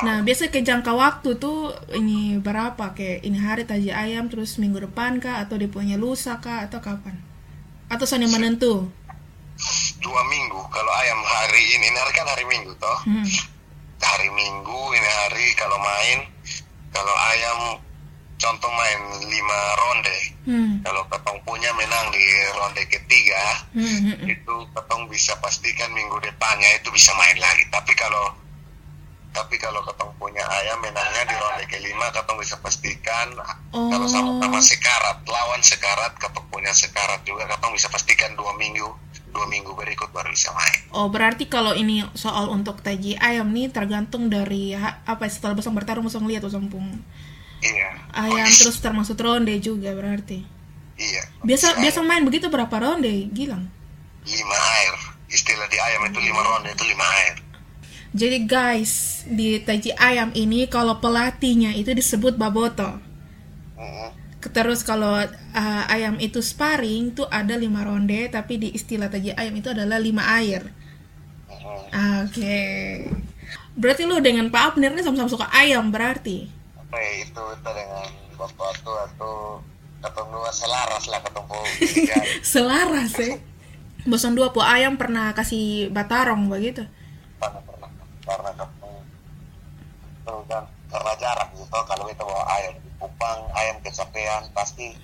Nah, 0.07 0.23
biasa 0.23 0.55
ke 0.55 0.63
jangka 0.63 0.95
waktu 0.95 1.43
tuh 1.43 1.75
ini 1.99 2.39
berapa? 2.39 2.95
Kayak 2.95 3.27
ini 3.27 3.39
hari 3.43 3.67
taji 3.67 3.91
ayam 3.91 4.31
terus 4.31 4.55
minggu 4.63 4.87
depan 4.87 5.19
kah 5.19 5.43
atau 5.43 5.59
dia 5.59 5.67
punya 5.67 5.99
lusa 5.99 6.39
kah 6.39 6.63
atau 6.63 6.79
kapan? 6.79 7.19
Atau 7.91 8.07
sana 8.07 8.31
menentu? 8.31 8.87
Dua 9.99 10.23
minggu. 10.31 10.63
Kalau 10.71 10.93
ayam 10.95 11.19
hari 11.27 11.75
ini, 11.75 11.91
ini 11.91 11.99
hari 11.99 12.13
kan 12.15 12.23
hari 12.23 12.47
Minggu 12.47 12.71
toh. 12.79 12.99
Hmm 13.03 13.27
hari 14.01 14.29
Minggu 14.33 14.81
ini 14.97 15.09
hari 15.09 15.47
kalau 15.55 15.77
main 15.77 16.19
kalau 16.91 17.15
ayam 17.33 17.59
contoh 18.41 18.71
main 18.73 19.01
lima 19.29 19.61
ronde 19.77 20.19
hmm. 20.49 20.73
kalau 20.81 21.05
ketong 21.13 21.39
punya 21.45 21.71
menang 21.77 22.09
di 22.09 22.25
ronde 22.57 22.83
ketiga 22.89 23.45
hmm. 23.77 23.85
hmm, 23.85 24.15
hmm. 24.17 24.29
itu 24.33 24.55
ketong 24.73 25.05
bisa 25.13 25.37
pastikan 25.45 25.93
minggu 25.93 26.17
depannya 26.25 26.81
itu 26.81 26.89
bisa 26.89 27.13
main 27.21 27.37
lagi 27.37 27.69
tapi 27.69 27.93
kalau 27.93 28.33
tapi 29.31 29.55
kalau 29.63 29.79
ketong 29.87 30.11
punya 30.19 30.43
ayam 30.43 30.81
menangnya 30.83 31.23
di 31.29 31.37
ronde 31.37 31.65
kelima 31.69 32.09
ketong 32.11 32.41
bisa 32.41 32.57
pastikan 32.59 33.29
oh. 33.77 33.93
kalau 33.93 34.09
sama-sama 34.09 34.59
sekarat 34.59 35.21
lawan 35.29 35.61
sekarat 35.61 36.17
ketong 36.17 36.49
punya 36.51 36.73
sekarat 36.73 37.21
juga 37.29 37.45
ketong 37.47 37.77
bisa 37.77 37.87
pastikan 37.93 38.33
dua 38.35 38.57
minggu 38.59 38.89
dua 39.31 39.47
minggu 39.47 39.73
berikut 39.79 40.11
baru 40.11 40.35
bisa 40.35 40.51
main. 40.53 40.79
Oh 40.91 41.07
berarti 41.07 41.47
kalau 41.47 41.73
ini 41.79 42.03
soal 42.19 42.51
untuk 42.51 42.83
taji 42.83 43.15
ayam 43.23 43.47
nih 43.55 43.71
tergantung 43.71 44.27
dari 44.27 44.75
apa 44.75 45.25
setelah 45.31 45.55
besok 45.55 45.79
bertarung 45.79 46.07
besok 46.07 46.27
lihat 46.27 46.43
usang 46.43 46.67
pung. 46.67 46.99
Iya. 47.61 47.89
Ayam 48.17 48.49
terus 48.49 48.81
termasuk 48.81 49.21
ronde 49.21 49.55
juga 49.61 49.93
berarti. 49.93 50.45
Iya. 50.97 51.23
Biasa 51.45 51.77
ayam. 51.77 51.81
biasa 51.85 51.99
main 52.05 52.23
begitu 52.25 52.47
berapa 52.49 52.73
ronde 52.73 53.29
Gilang? 53.33 53.69
Lima 54.25 54.59
air. 54.81 54.95
Istilah 55.31 55.69
di 55.71 55.79
ayam 55.79 56.11
itu 56.11 56.19
lima 56.21 56.41
ronde 56.43 56.71
itu 56.73 56.85
lima 56.89 57.07
air. 57.23 57.35
Jadi 58.11 58.39
guys 58.43 59.23
di 59.31 59.63
taji 59.63 59.95
ayam 59.95 60.35
ini 60.35 60.67
kalau 60.67 60.99
pelatihnya 60.99 61.77
itu 61.79 61.95
disebut 61.95 62.35
baboto. 62.35 62.99
Mm 63.79 63.87
-hmm 63.87 64.21
Terus 64.41 64.81
kalau 64.81 65.21
uh, 65.21 65.85
ayam 65.93 66.17
itu 66.17 66.41
sparring 66.41 67.13
tuh 67.13 67.29
ada 67.29 67.61
lima 67.61 67.85
ronde, 67.85 68.33
tapi 68.33 68.57
di 68.57 68.69
istilah 68.73 69.13
taji 69.13 69.37
ayam 69.37 69.53
itu 69.53 69.69
adalah 69.69 70.01
lima 70.01 70.25
air. 70.41 70.65
Oke. 71.53 72.33
Okay. 72.33 73.05
Berarti 73.77 74.09
lu 74.09 74.17
dengan 74.25 74.49
Pak 74.49 74.75
Abner 74.75 74.97
ini 74.97 75.05
sama-sama 75.05 75.29
suka 75.29 75.47
ayam 75.53 75.93
berarti? 75.93 76.49
Ya, 76.91 77.11
itu 77.23 77.43
itu 77.55 77.71
dengan 77.71 78.09
bapak 78.35 78.71
tuh 78.83 78.97
atau 79.11 79.35
ketemu 80.01 80.39
selaras 80.51 81.05
lah 81.13 81.21
ketemu 81.21 81.61
selaras 82.57 83.13
ya 83.21 83.37
bosan 84.09 84.33
dua 84.33 84.53
po 84.55 84.65
ayam 84.65 84.97
pernah 84.97 85.37
kasih 85.37 85.93
batarong 85.93 86.49
begitu? 86.49 86.87
Pernah 87.37 87.61
pernah. 87.65 87.91
Karena 88.25 88.51
ketemu. 88.57 88.93
Kan 90.49 90.65
karena 90.91 91.13
jarang 91.19 91.51
gitu 91.55 91.79
kalau 91.87 92.05
kita 92.07 92.23
bawa 92.23 92.45
ayam 92.59 92.75
kupang 92.99 93.41
ayam 93.55 93.77
kecapean 93.83 94.43
pasti. 94.55 94.95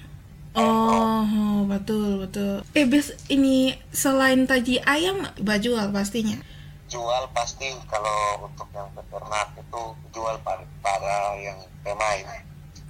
Oh, 0.57 1.21
oh, 1.21 1.69
betul 1.69 2.25
betul. 2.25 2.64
Eh, 2.73 2.88
bes 2.88 3.12
ini 3.28 3.76
selain 3.93 4.49
taji 4.49 4.81
ayam, 4.88 5.28
jual 5.37 5.93
pastinya. 5.93 6.40
Jual 6.87 7.26
pasti 7.35 7.66
kalau 7.90 8.47
untuk 8.47 8.71
yang 8.71 8.87
peternak 8.95 9.50
itu 9.59 9.83
jual 10.14 10.37
pada, 10.47 10.62
para 10.81 11.35
yang 11.38 11.59
pemain. 11.83 12.26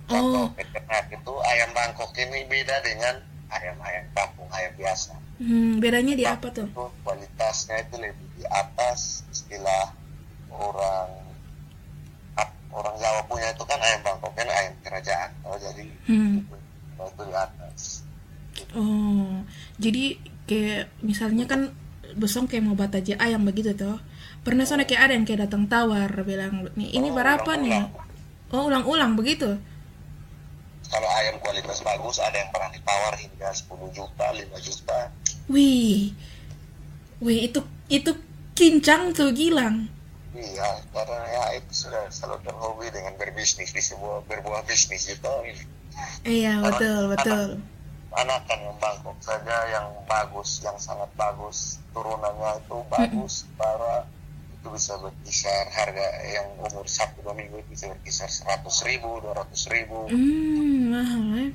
Kalau 0.06 0.46
oh. 0.46 0.48
peternak 0.52 1.08
itu 1.10 1.32
ayam 1.48 1.70
Bangkok 1.72 2.12
ini 2.20 2.44
beda 2.46 2.76
dengan 2.84 3.18
ayam-ayam 3.50 4.04
kampung, 4.12 4.46
ayam 4.52 4.72
biasa. 4.76 5.16
Hmm, 5.40 5.80
bedanya 5.80 6.14
di 6.16 6.24
apa 6.28 6.48
tuh? 6.52 6.68
Itu 6.68 6.92
kualitasnya 7.04 7.88
itu 7.88 7.96
lebih 8.00 8.26
di 8.36 8.44
atas 8.48 9.24
istilah 9.32 9.92
orang 10.52 11.26
orang 12.76 12.94
Jawa 13.00 13.20
punya 13.24 13.48
itu 13.56 13.64
kan 13.64 13.80
ayam 13.80 14.00
Bangkok 14.04 14.32
kan 14.36 14.48
ayam 14.52 14.72
kerajaan 14.84 15.30
oh 15.48 15.56
jadi 15.56 15.84
hmm. 16.12 16.44
itu, 17.00 17.22
di 17.24 17.34
atas 17.34 17.80
oh 18.76 19.40
jadi 19.80 20.04
kayak 20.44 20.84
misalnya 21.00 21.44
kan 21.48 21.72
besok 22.14 22.52
kayak 22.52 22.64
mau 22.68 22.78
bataja 22.78 23.18
ayam 23.18 23.42
begitu 23.42 23.74
tuh 23.74 23.98
pernah 24.46 24.62
soalnya 24.62 24.86
kayak 24.86 25.02
ada 25.10 25.12
yang 25.18 25.26
kayak 25.26 25.40
datang 25.50 25.66
tawar 25.66 26.06
bilang 26.22 26.70
nih 26.78 26.94
ini 26.94 27.10
oh, 27.10 27.14
berapa 27.18 27.50
ulang 27.50 27.66
nih? 27.66 27.84
Oh 28.54 28.70
ulang-ulang 28.70 29.18
begitu. 29.18 29.58
Kalau 30.86 31.08
ayam 31.18 31.42
kualitas 31.42 31.82
bagus 31.82 32.22
ada 32.22 32.38
yang 32.38 32.50
pernah 32.54 32.70
ditawar 32.70 33.18
hingga 33.18 33.50
10 33.50 33.90
juta 33.90 34.26
5 34.30 34.46
juta. 34.62 34.98
Wih. 35.50 36.14
Wih 37.18 37.38
itu 37.50 37.58
itu 37.90 38.14
kincang 38.54 39.10
tuh 39.10 39.34
gilang. 39.34 39.90
Iya, 40.36 40.84
karena 40.92 41.20
ya 41.32 41.44
itu 41.58 41.88
sudah 41.88 42.06
selalu 42.12 42.44
terhobi 42.44 42.86
dengan 42.92 43.18
berbisnis 43.18 43.72
di 43.72 43.82
sebuah 43.82 44.30
berbuah 44.30 44.62
bisnis 44.68 45.10
itu. 45.10 45.34
Iya 46.22 46.62
betul 46.62 47.10
betul. 47.10 47.58
Anak 47.58 47.75
kan 48.16 48.56
yang 48.56 48.76
Bangkok 48.80 49.18
saja 49.20 49.56
yang 49.68 49.92
bagus, 50.08 50.64
yang 50.64 50.80
sangat 50.80 51.12
bagus 51.20 51.76
turunannya 51.92 52.64
itu 52.64 52.76
bagus, 52.88 53.44
para 53.60 54.08
itu 54.56 54.68
bisa 54.72 54.96
berkisar 54.96 55.68
harga 55.68 56.06
yang 56.24 56.48
umur 56.64 56.88
satu 56.88 57.20
dua 57.20 57.36
minggu 57.36 57.60
itu 57.60 57.68
bisa 57.76 57.92
berkisar 57.92 58.32
seratus 58.32 58.80
ribu, 58.88 59.20
dua 59.20 59.36
ratus 59.36 59.68
ribu. 59.68 60.08
Hmm, 60.08 60.96
mahal 60.96 61.22
ya. 61.36 61.48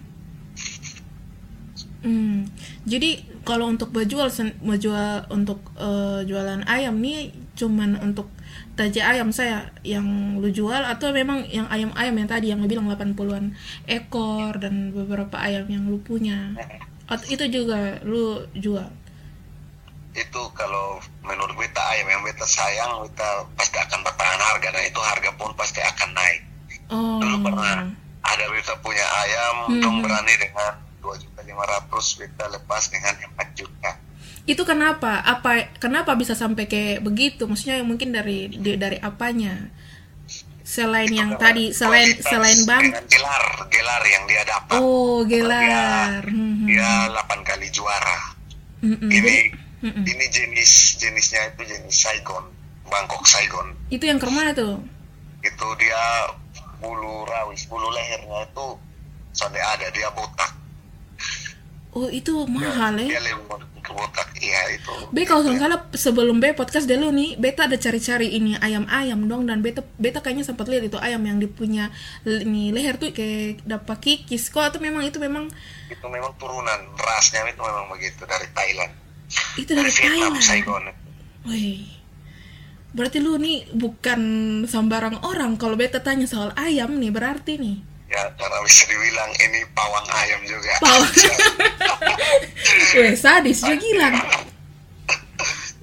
Hmm, 2.02 2.50
jadi 2.86 3.26
kalau 3.42 3.74
untuk 3.74 3.90
berjual 3.90 4.30
berjual 4.62 5.26
untuk 5.34 5.58
uh, 5.82 6.22
jualan 6.22 6.62
ayam 6.70 7.02
nih 7.02 7.34
cuman 7.58 7.98
untuk 7.98 8.30
taji 8.78 9.02
ayam 9.02 9.34
saya 9.34 9.74
yang 9.82 10.38
lu 10.38 10.50
jual 10.54 10.82
atau 10.82 11.10
memang 11.10 11.46
yang 11.50 11.66
ayam-ayam 11.68 12.16
yang 12.22 12.30
tadi 12.30 12.46
yang 12.54 12.60
lu 12.62 12.70
bilang 12.70 12.88
80-an 12.90 13.58
ekor 13.90 14.58
dan 14.62 14.94
beberapa 14.94 15.38
ayam 15.42 15.66
yang 15.68 15.90
lu 15.90 15.98
punya 16.02 16.54
atau 17.10 17.26
itu 17.28 17.46
juga 17.50 18.00
lu 18.06 18.46
jual 18.56 18.88
itu 20.12 20.42
kalau 20.54 21.00
menurut 21.24 21.56
beta 21.56 21.82
ayam 21.96 22.08
yang 22.12 22.22
beta 22.22 22.44
sayang 22.44 23.04
beta 23.08 23.48
pasti 23.56 23.80
akan 23.80 24.00
bertahan 24.04 24.40
harga 24.40 24.70
dan 24.70 24.84
itu 24.84 25.00
harga 25.00 25.30
pun 25.40 25.52
pasti 25.56 25.80
akan 25.80 26.10
naik 26.14 26.42
oh. 26.92 27.20
dulu 27.20 27.38
pernah 27.52 27.90
ada 28.22 28.44
beta 28.54 28.74
punya 28.84 29.06
ayam 29.26 29.56
hmm. 29.76 30.00
berani 30.04 30.34
dengan 30.38 30.91
dua 31.52 31.66
juta 31.66 31.66
lima 31.66 31.66
ratus 31.68 32.06
beta 32.16 32.46
lepas 32.48 32.84
dengan 32.88 33.14
empat 33.28 33.50
juta. 33.56 33.92
Itu 34.48 34.64
kenapa? 34.66 35.22
Apa 35.22 35.76
kenapa 35.78 36.16
bisa 36.16 36.34
sampai 36.34 36.66
kayak 36.66 37.04
begitu? 37.04 37.46
Maksudnya 37.46 37.84
mungkin 37.84 38.16
dari 38.16 38.48
dari 38.58 38.98
apanya? 39.04 39.70
Selain 40.64 41.12
itu 41.12 41.20
yang 41.20 41.36
tadi 41.36 41.76
selain 41.76 42.16
selain 42.24 42.64
bang 42.64 42.96
gelar 43.12 43.46
gelar 43.68 44.04
yang 44.08 44.24
dia 44.26 44.44
dapat. 44.48 44.80
Oh 44.80 45.28
gelar. 45.28 46.24
dia, 46.24 46.32
mm-hmm. 46.32 46.68
dia 46.72 46.92
8 47.12 47.44
kali 47.44 47.68
juara. 47.76 48.40
Mm-hmm. 48.82 49.10
ini 49.14 49.36
mm-hmm. 49.84 50.04
ini 50.10 50.26
jenis 50.34 50.98
jenisnya 50.98 51.54
itu 51.54 51.62
jenis 51.70 51.94
Saigon 51.94 52.48
Bangkok 52.88 53.28
Saigon. 53.28 53.76
Itu 53.92 54.08
yang 54.08 54.18
ke 54.18 54.32
mana 54.32 54.56
tuh? 54.56 54.80
Itu 55.44 55.68
dia 55.78 56.32
bulu 56.82 57.30
rawis 57.30 57.68
bulu 57.70 57.92
lehernya 57.94 58.48
itu 58.48 58.68
sampai 59.36 59.62
ada 59.62 59.86
dia 59.94 60.10
botak 60.18 60.61
oh 61.92 62.08
itu 62.08 62.34
mahal 62.48 62.96
ya, 63.00 63.20
ya? 63.20 63.20
iya 64.40 64.62
itu 64.74 64.94
B 65.12 65.28
kalau 65.28 65.44
nggak 65.44 65.60
salah 65.60 65.80
sebelum 65.92 66.40
B 66.40 66.56
podcast 66.56 66.88
dulu 66.88 67.12
nih 67.12 67.36
beta 67.36 67.68
ada 67.68 67.76
cari-cari 67.76 68.32
ini 68.32 68.56
ayam-ayam 68.58 69.28
dong 69.28 69.46
dan 69.46 69.60
beta 69.60 69.84
beta 70.00 70.24
kayaknya 70.24 70.48
sempat 70.48 70.72
lihat 70.72 70.88
itu 70.88 70.98
ayam 70.98 71.22
yang 71.28 71.38
dipunya 71.38 71.92
ini 72.24 72.72
leher 72.72 72.96
tuh 72.96 73.12
kayak 73.12 73.62
dapat 73.68 73.98
kikis 74.00 74.50
kok 74.50 74.72
atau 74.72 74.80
memang 74.80 75.04
itu 75.04 75.20
memang 75.20 75.52
itu 75.92 76.06
memang 76.08 76.32
turunan 76.40 76.80
rasnya 76.96 77.44
itu 77.52 77.60
memang 77.60 77.92
begitu 77.92 78.24
dari 78.24 78.48
Thailand 78.56 78.94
itu 79.60 79.72
dari, 79.72 79.88
dari 79.88 79.92
Vietnam, 79.92 80.16
Thailand 80.16 80.44
Saigon 80.44 80.84
Wih. 81.48 81.90
Berarti 82.92 83.24
lu 83.24 83.40
nih 83.40 83.72
bukan 83.72 84.22
sembarang 84.68 85.24
orang 85.24 85.56
kalau 85.56 85.80
beta 85.80 86.04
tanya 86.04 86.28
soal 86.28 86.52
ayam 86.60 87.00
nih 87.00 87.10
berarti 87.10 87.56
nih. 87.58 87.78
Ya 88.12 88.28
karena 88.36 88.60
bisa 88.68 88.84
dibilang 88.92 89.32
ini 89.40 89.60
pawang 89.72 90.08
ayam 90.12 90.42
juga. 90.44 90.74
Pawang. 90.84 91.14
Weh 93.00 93.16
sadis 93.16 93.64
juga 93.64 93.80
gila. 93.80 94.10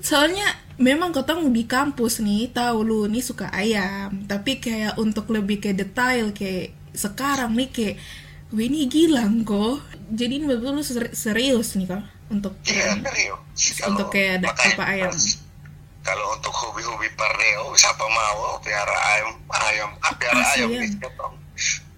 Soalnya 0.04 0.68
memang 0.78 1.10
ketemu 1.10 1.50
di 1.50 1.64
kampus 1.66 2.22
nih 2.22 2.54
tahu 2.54 2.86
lu 2.86 3.00
nih 3.10 3.18
suka 3.20 3.50
ayam 3.50 4.22
tapi 4.30 4.62
kayak 4.62 4.94
untuk 4.94 5.26
lebih 5.34 5.58
ke 5.58 5.74
detail 5.74 6.30
kayak 6.30 6.70
sekarang 6.94 7.52
nih 7.58 7.68
kayak 7.74 7.96
Wih 8.48 8.64
ini 8.72 8.88
gilang 8.88 9.44
kok 9.44 9.84
jadi 10.08 10.40
ini 10.40 10.48
betul 10.48 10.80
lu 10.80 10.82
serius 11.12 11.76
nih 11.76 11.84
kak 11.84 12.00
untuk 12.32 12.56
ya, 12.64 12.96
serius. 12.96 13.84
untuk 13.84 14.08
kayak 14.08 14.40
ada 14.40 14.54
apa 14.56 14.84
ayam 14.88 15.12
kalau 16.00 16.32
untuk 16.32 16.54
hobi-hobi 16.56 17.12
pareo 17.12 17.76
siapa 17.76 18.00
mau 18.08 18.56
piara 18.64 18.96
ayam 19.18 19.36
ayam 19.52 19.90
piara 20.16 20.40
ah, 20.40 20.52
ayam 20.56 20.70
nih 20.72 20.88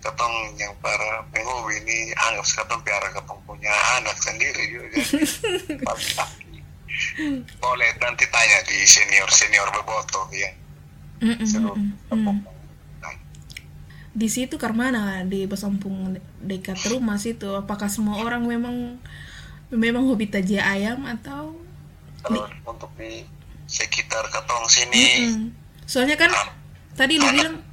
ketong 0.01 0.35
yang 0.57 0.73
para 0.81 1.25
penghobi 1.29 1.77
ini 1.85 2.17
anggap 2.17 2.47
ketong 2.49 2.83
piara 2.85 3.09
ketong 3.13 3.41
punya 3.45 3.73
anak 4.01 4.17
sendiri 4.17 4.63
juga 4.73 4.97
boleh 7.61 7.91
nanti 8.03 8.25
tanya 8.29 8.59
di 8.67 8.85
senior 8.85 9.29
senior 9.31 9.69
beboto 9.73 10.27
ya. 10.35 10.51
Mm 11.21 11.37
-mm, 11.37 12.37
di 14.11 14.27
situ 14.27 14.59
karena 14.59 15.23
di 15.23 15.47
Besampung 15.47 16.19
dekat 16.43 16.81
rumah 16.91 17.21
situ. 17.21 17.47
Apakah 17.55 17.87
semua 17.87 18.21
orang 18.25 18.43
memang 18.43 18.99
memang 19.71 20.03
hobi 20.09 20.27
tajia 20.27 20.67
ayam 20.67 21.07
atau 21.07 21.55
kalau 22.27 22.45
di, 22.45 22.53
untuk 22.67 22.91
di 22.99 23.23
sekitar 23.71 24.27
ketong 24.29 24.67
sini 24.67 24.99
mm 24.99 25.31
-mm. 25.31 25.45
soalnya 25.87 26.19
kan 26.19 26.31
tadi 26.99 27.17
lu 27.17 27.29
bilang. 27.31 27.70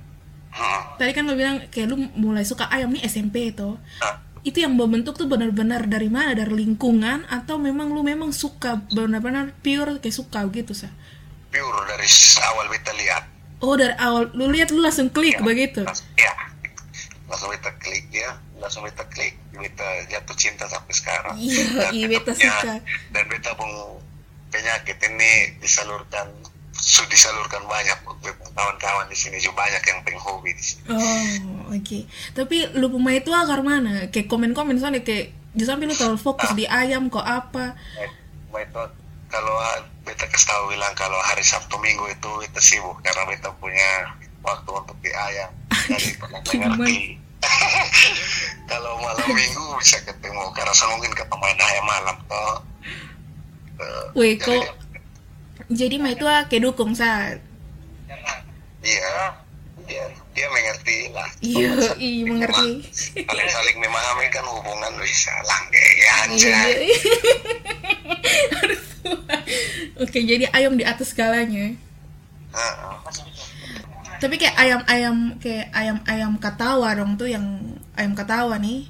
Tadi 0.97 1.11
kan 1.13 1.23
lu 1.29 1.33
bilang 1.37 1.61
kayak 1.69 1.87
lu 1.91 1.97
mulai 2.17 2.43
suka 2.43 2.67
ayam 2.69 2.93
nih 2.93 3.05
SMP 3.05 3.53
itu. 3.53 3.77
Ah. 4.01 4.23
itu 4.47 4.63
yang 4.63 4.79
membentuk 4.79 5.19
tuh 5.19 5.27
benar-benar 5.27 5.91
dari 5.91 6.07
mana? 6.07 6.31
Dari 6.31 6.47
lingkungan 6.47 7.27
atau 7.27 7.59
memang 7.59 7.91
lu 7.91 7.99
memang 7.99 8.31
suka 8.31 8.79
benar-benar 8.95 9.51
pure 9.59 9.99
kayak 9.99 10.15
suka 10.15 10.39
gitu 10.55 10.71
sah 10.71 10.93
pure 11.51 11.79
dari 11.89 12.07
awal 12.47 12.65
kita 12.71 12.91
lihat. 12.95 13.23
Oh 13.59 13.75
dari 13.75 13.95
awal. 13.97 14.31
Lu 14.37 14.47
lihat 14.47 14.71
lu 14.71 14.79
langsung 14.79 15.09
klik 15.11 15.41
ya, 15.41 15.43
begitu? 15.43 15.81
Ya 16.15 16.33
langsung 17.27 17.51
kita 17.51 17.71
klik 17.83 18.07
ya. 18.11 18.31
Langsung 18.57 18.83
kita 18.87 19.03
klik. 19.11 19.35
Kita 19.51 19.87
jatuh 20.09 20.35
cinta 20.37 20.65
sampai 20.69 20.93
sekarang. 20.95 21.35
Iya 21.37 21.91
iya 21.91 22.05
beta 22.07 22.33
suka. 22.33 22.79
dan 23.11 23.23
beta 23.27 23.51
pun 23.57 23.69
penyakit 24.49 24.97
ini 25.11 25.59
disalurkan 25.59 26.31
sudah 26.97 27.09
disalurkan 27.13 27.61
banyak 27.69 27.97
kawan-kawan 28.57 29.05
di 29.05 29.17
sini 29.17 29.37
juga 29.37 29.61
banyak 29.61 29.83
yang 29.85 29.99
penghobi 30.01 30.49
di 30.57 30.63
sini. 30.65 30.81
Oh, 30.89 30.97
oke. 31.69 31.85
Okay. 31.85 32.01
Tapi 32.33 32.73
lu 32.73 32.89
pemain 32.89 33.21
itu 33.21 33.29
akar 33.29 33.61
mana? 33.61 34.09
Kayak 34.09 34.25
komen-komen 34.25 34.81
soalnya 34.81 35.05
kayak 35.05 35.29
justru 35.53 35.69
sampai 35.69 35.85
lu 35.85 35.93
terlalu 35.93 36.17
fokus 36.17 36.49
ah. 36.49 36.57
di 36.57 36.65
ayam 36.65 37.13
kok 37.13 37.21
apa? 37.21 37.77
Pemain 38.49 38.65
itu 38.65 38.83
kalau 39.29 39.55
beta 40.01 40.25
kasih 40.25 40.47
tahu 40.49 40.63
bilang 40.73 40.93
kalau 40.97 41.19
hari 41.21 41.45
Sabtu 41.45 41.77
Minggu 41.77 42.09
itu 42.09 42.31
kita 42.49 42.61
sibuk 42.63 42.97
karena 43.05 43.29
beta 43.29 43.53
punya 43.61 44.17
waktu 44.41 44.69
untuk 44.73 44.97
di 45.05 45.13
ayam. 45.13 45.53
Jadi 45.93 46.09
pernah 46.17 46.41
ngerti. 46.41 46.97
kalau 48.71 48.97
malam 48.97 49.29
minggu 49.29 49.65
bisa 49.77 50.01
ketemu 50.01 50.49
karena 50.57 50.73
mungkin 50.89 51.13
ke 51.13 51.23
pemain 51.29 51.53
ayam 51.53 51.85
malam 51.85 52.17
toh 52.25 52.57
Wih, 54.17 54.41
kok 54.41 54.57
jadi 55.67 55.95
mah 55.97 56.11
itu 56.13 56.25
kayak 56.25 56.63
dukung 56.63 56.93
saat 56.93 57.41
iya. 58.85 59.35
Dia 59.87 60.03
dia 60.35 60.47
mengerti 60.51 60.97
lah. 61.15 61.29
Iya 61.39 61.95
iya 61.95 62.23
mengerti. 62.27 62.83
Saling 63.23 63.49
saling 63.49 63.77
memahami 63.79 64.27
kan 64.27 64.43
hubungan 64.43 64.93
bisa 64.99 65.31
langge 65.47 65.79
ya 65.79 66.11
aja 66.27 66.35
iya. 66.75 66.91
oke 70.03 70.19
jadi 70.19 70.45
ayam 70.51 70.75
di 70.75 70.83
atas 70.83 71.15
segalanya. 71.15 71.71
Uh. 72.51 72.99
tapi 74.17 74.35
kayak 74.41 74.57
ayam 74.57 74.81
ayam 74.89 75.17
kayak 75.37 75.69
ayam 75.77 76.01
ayam 76.09 76.33
katawa 76.41 76.89
dong 76.97 77.21
tuh 77.21 77.29
yang 77.29 77.45
ayam 77.93 78.17
katawa 78.17 78.57
nih 78.57 78.89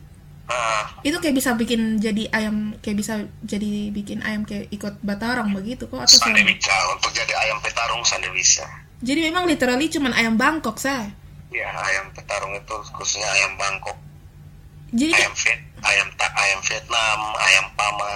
itu 1.03 1.17
kayak 1.19 1.35
bisa 1.35 1.51
bikin 1.59 1.99
jadi 1.99 2.31
ayam 2.31 2.75
kayak 2.79 2.97
bisa 3.03 3.13
jadi 3.43 3.91
bikin 3.91 4.23
ayam 4.23 4.47
kayak 4.47 4.71
ikut 4.71 4.95
batarang 5.03 5.51
begitu 5.51 5.91
kok 5.91 6.07
atau 6.07 6.19
sama? 6.19 6.39
bisa 6.39 6.73
untuk 6.95 7.11
jadi 7.11 7.33
ayam 7.47 7.59
petarung 7.59 8.03
sandi 8.07 8.31
bisa. 8.31 8.63
Jadi 9.03 9.29
memang 9.29 9.45
literally 9.45 9.91
cuman 9.91 10.15
ayam 10.15 10.39
Bangkok 10.39 10.79
saya. 10.79 11.11
Iya 11.51 11.67
ayam 11.67 12.11
petarung 12.15 12.55
itu 12.55 12.75
khususnya 12.95 13.27
ayam 13.27 13.59
Bangkok. 13.59 13.99
Jadi 14.95 15.11
ayam 15.19 15.35
Viet, 15.35 15.59
ayam 15.83 16.07
tak 16.15 16.31
ayam 16.31 16.59
Vietnam, 16.63 17.19
ayam 17.43 17.65
Pama. 17.75 18.07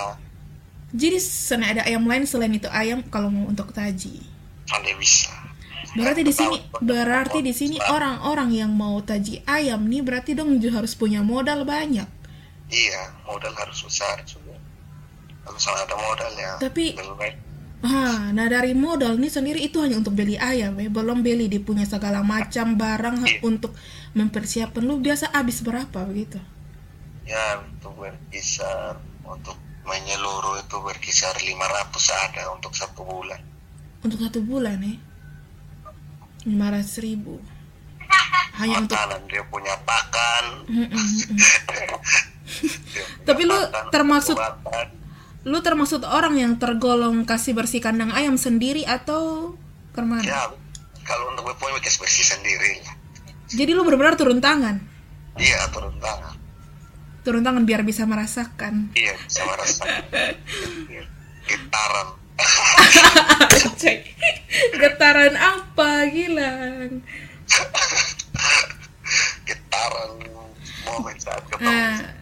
Jadi 0.91 1.17
sana 1.20 1.76
ada 1.76 1.82
ayam 1.84 2.04
lain 2.08 2.24
selain 2.24 2.56
itu 2.56 2.67
ayam 2.72 3.04
kalau 3.12 3.28
mau 3.28 3.48
untuk 3.52 3.76
taji. 3.76 4.24
Sandi 4.67 4.91
bisa. 4.96 5.32
Berarti 5.91 6.24
di 6.24 6.32
sini 6.32 6.58
berarti 6.80 7.39
di 7.44 7.52
sini 7.52 7.76
orang-orang 7.91 8.56
yang 8.56 8.72
mau 8.72 9.04
taji 9.04 9.44
ayam 9.44 9.84
nih 9.84 10.00
berarti 10.00 10.32
dong 10.32 10.56
juga 10.63 10.80
harus 10.80 10.96
punya 10.96 11.20
modal 11.20 11.67
banyak 11.67 12.20
iya 12.71 13.12
modal 13.27 13.53
harus 13.53 13.84
besar 13.84 14.23
juga 14.23 14.55
harus 15.45 15.63
ada 15.67 15.95
modal 15.95 16.31
ya 16.39 16.53
tapi 16.57 16.95
Ah, 17.81 18.29
nah 18.29 18.45
dari 18.45 18.77
modal 18.77 19.17
ini 19.17 19.25
sendiri 19.25 19.57
itu 19.57 19.81
hanya 19.81 19.97
untuk 19.97 20.13
beli 20.13 20.38
ayam 20.38 20.77
ya, 20.77 20.86
belum 20.86 21.25
beli 21.25 21.49
dia 21.49 21.57
punya 21.57 21.81
segala 21.81 22.21
macam 22.21 22.77
barang 22.77 23.25
iya. 23.25 23.41
untuk 23.41 23.73
mempersiapkan 24.13 24.86
lu 24.86 25.01
biasa 25.01 25.34
habis 25.34 25.65
berapa 25.65 26.05
begitu? 26.05 26.38
Ya 27.25 27.57
untuk 27.57 27.97
berkisar 27.97 29.01
untuk 29.25 29.57
menyeluruh 29.81 30.62
itu 30.62 30.77
berkisar 30.77 31.34
500 31.34 32.29
ada 32.29 32.53
untuk 32.53 32.69
satu 32.77 33.01
bulan. 33.01 33.41
Untuk 34.05 34.21
satu 34.29 34.45
bulan 34.45 34.77
ya? 34.77 34.95
Lima 36.45 36.69
ratus 36.69 37.01
ribu. 37.01 37.41
Hanya 38.62 38.86
Makanan 38.86 39.25
untuk 39.25 39.34
dia 39.34 39.43
punya 39.49 39.73
pakan. 39.81 40.69
Mm 40.69 40.86
Tapi 43.27 43.41
lu 43.47 43.57
termasuk 43.93 44.37
lu 45.41 45.57
termasuk 45.65 46.05
orang 46.05 46.37
yang 46.37 46.53
tergolong 46.61 47.25
kasih 47.25 47.57
bersih 47.57 47.81
kandang 47.81 48.13
ayam 48.13 48.37
sendiri 48.37 48.85
atau 48.85 49.53
ke 49.91 50.01
mana? 50.05 50.21
Ya, 50.21 50.41
kalau 51.01 51.33
untuk 51.33 51.49
punya 51.57 51.81
kasih 51.81 51.99
bersih 52.05 52.25
sendiri. 52.37 52.85
Jadi 53.51 53.71
lu 53.73 53.81
benar-benar 53.83 54.15
turun 54.15 54.39
tangan? 54.39 54.79
Iya, 55.35 55.67
turun 55.73 55.97
tangan. 55.97 56.35
Turun 57.25 57.41
tangan 57.43 57.63
biar 57.65 57.81
bisa 57.81 58.05
merasakan. 58.05 58.93
Iya, 58.93 59.17
bisa 59.17 59.41
merasakan. 59.49 60.01
Getaran. 61.49 62.07
Getaran 64.77 65.35
apa, 65.35 65.89
Gilang? 66.13 67.01
Getaran 69.49 70.11
momen 70.85 71.15
saat 71.17 71.43
ketemu. 71.49 71.65
Nah 71.65 72.21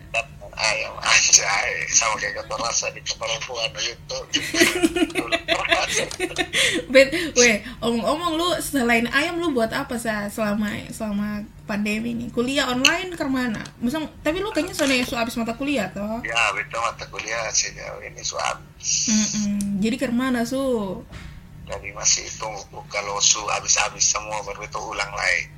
ayam 0.60 0.96
aja 1.00 1.52
sama 2.00 2.16
kayak 2.16 2.40
kata 2.40 2.56
rasa 2.56 2.88
di 2.96 3.04
perempuan 3.04 3.68
gitu 3.76 4.18
Bet, 6.94 7.10
weh, 7.34 7.66
omong-omong 7.82 8.34
lu 8.38 8.48
selain 8.62 9.10
ayam 9.10 9.42
lu 9.42 9.52
buat 9.54 9.74
apa 9.74 9.98
sih 9.98 10.10
selama 10.30 10.70
selama 10.94 11.44
pandemi 11.66 12.14
ini? 12.14 12.26
Kuliah 12.30 12.70
online 12.70 13.14
ke 13.14 13.26
mana? 13.26 13.62
Misal, 13.82 14.06
tapi 14.22 14.42
lu 14.42 14.54
kayaknya 14.54 14.78
soalnya 14.78 15.06
su 15.06 15.18
habis 15.18 15.38
mata 15.38 15.58
kuliah 15.58 15.90
toh? 15.90 16.22
Ya, 16.22 16.54
betul 16.54 16.82
mata 16.82 17.06
kuliah 17.10 17.50
sih 17.54 17.74
ini 18.06 18.22
su. 18.22 18.38
Mm 18.38 19.26
-mm. 19.26 19.58
Jadi 19.82 19.96
ke 19.98 20.08
mana 20.14 20.46
su? 20.46 20.62
Jadi 21.70 21.90
masih 21.94 22.26
itu 22.26 22.50
kalau 22.90 23.18
su 23.22 23.42
habis-habis 23.50 24.06
semua 24.06 24.42
baru 24.46 24.66
itu 24.66 24.80
ulang 24.82 25.12
lagi. 25.14 25.50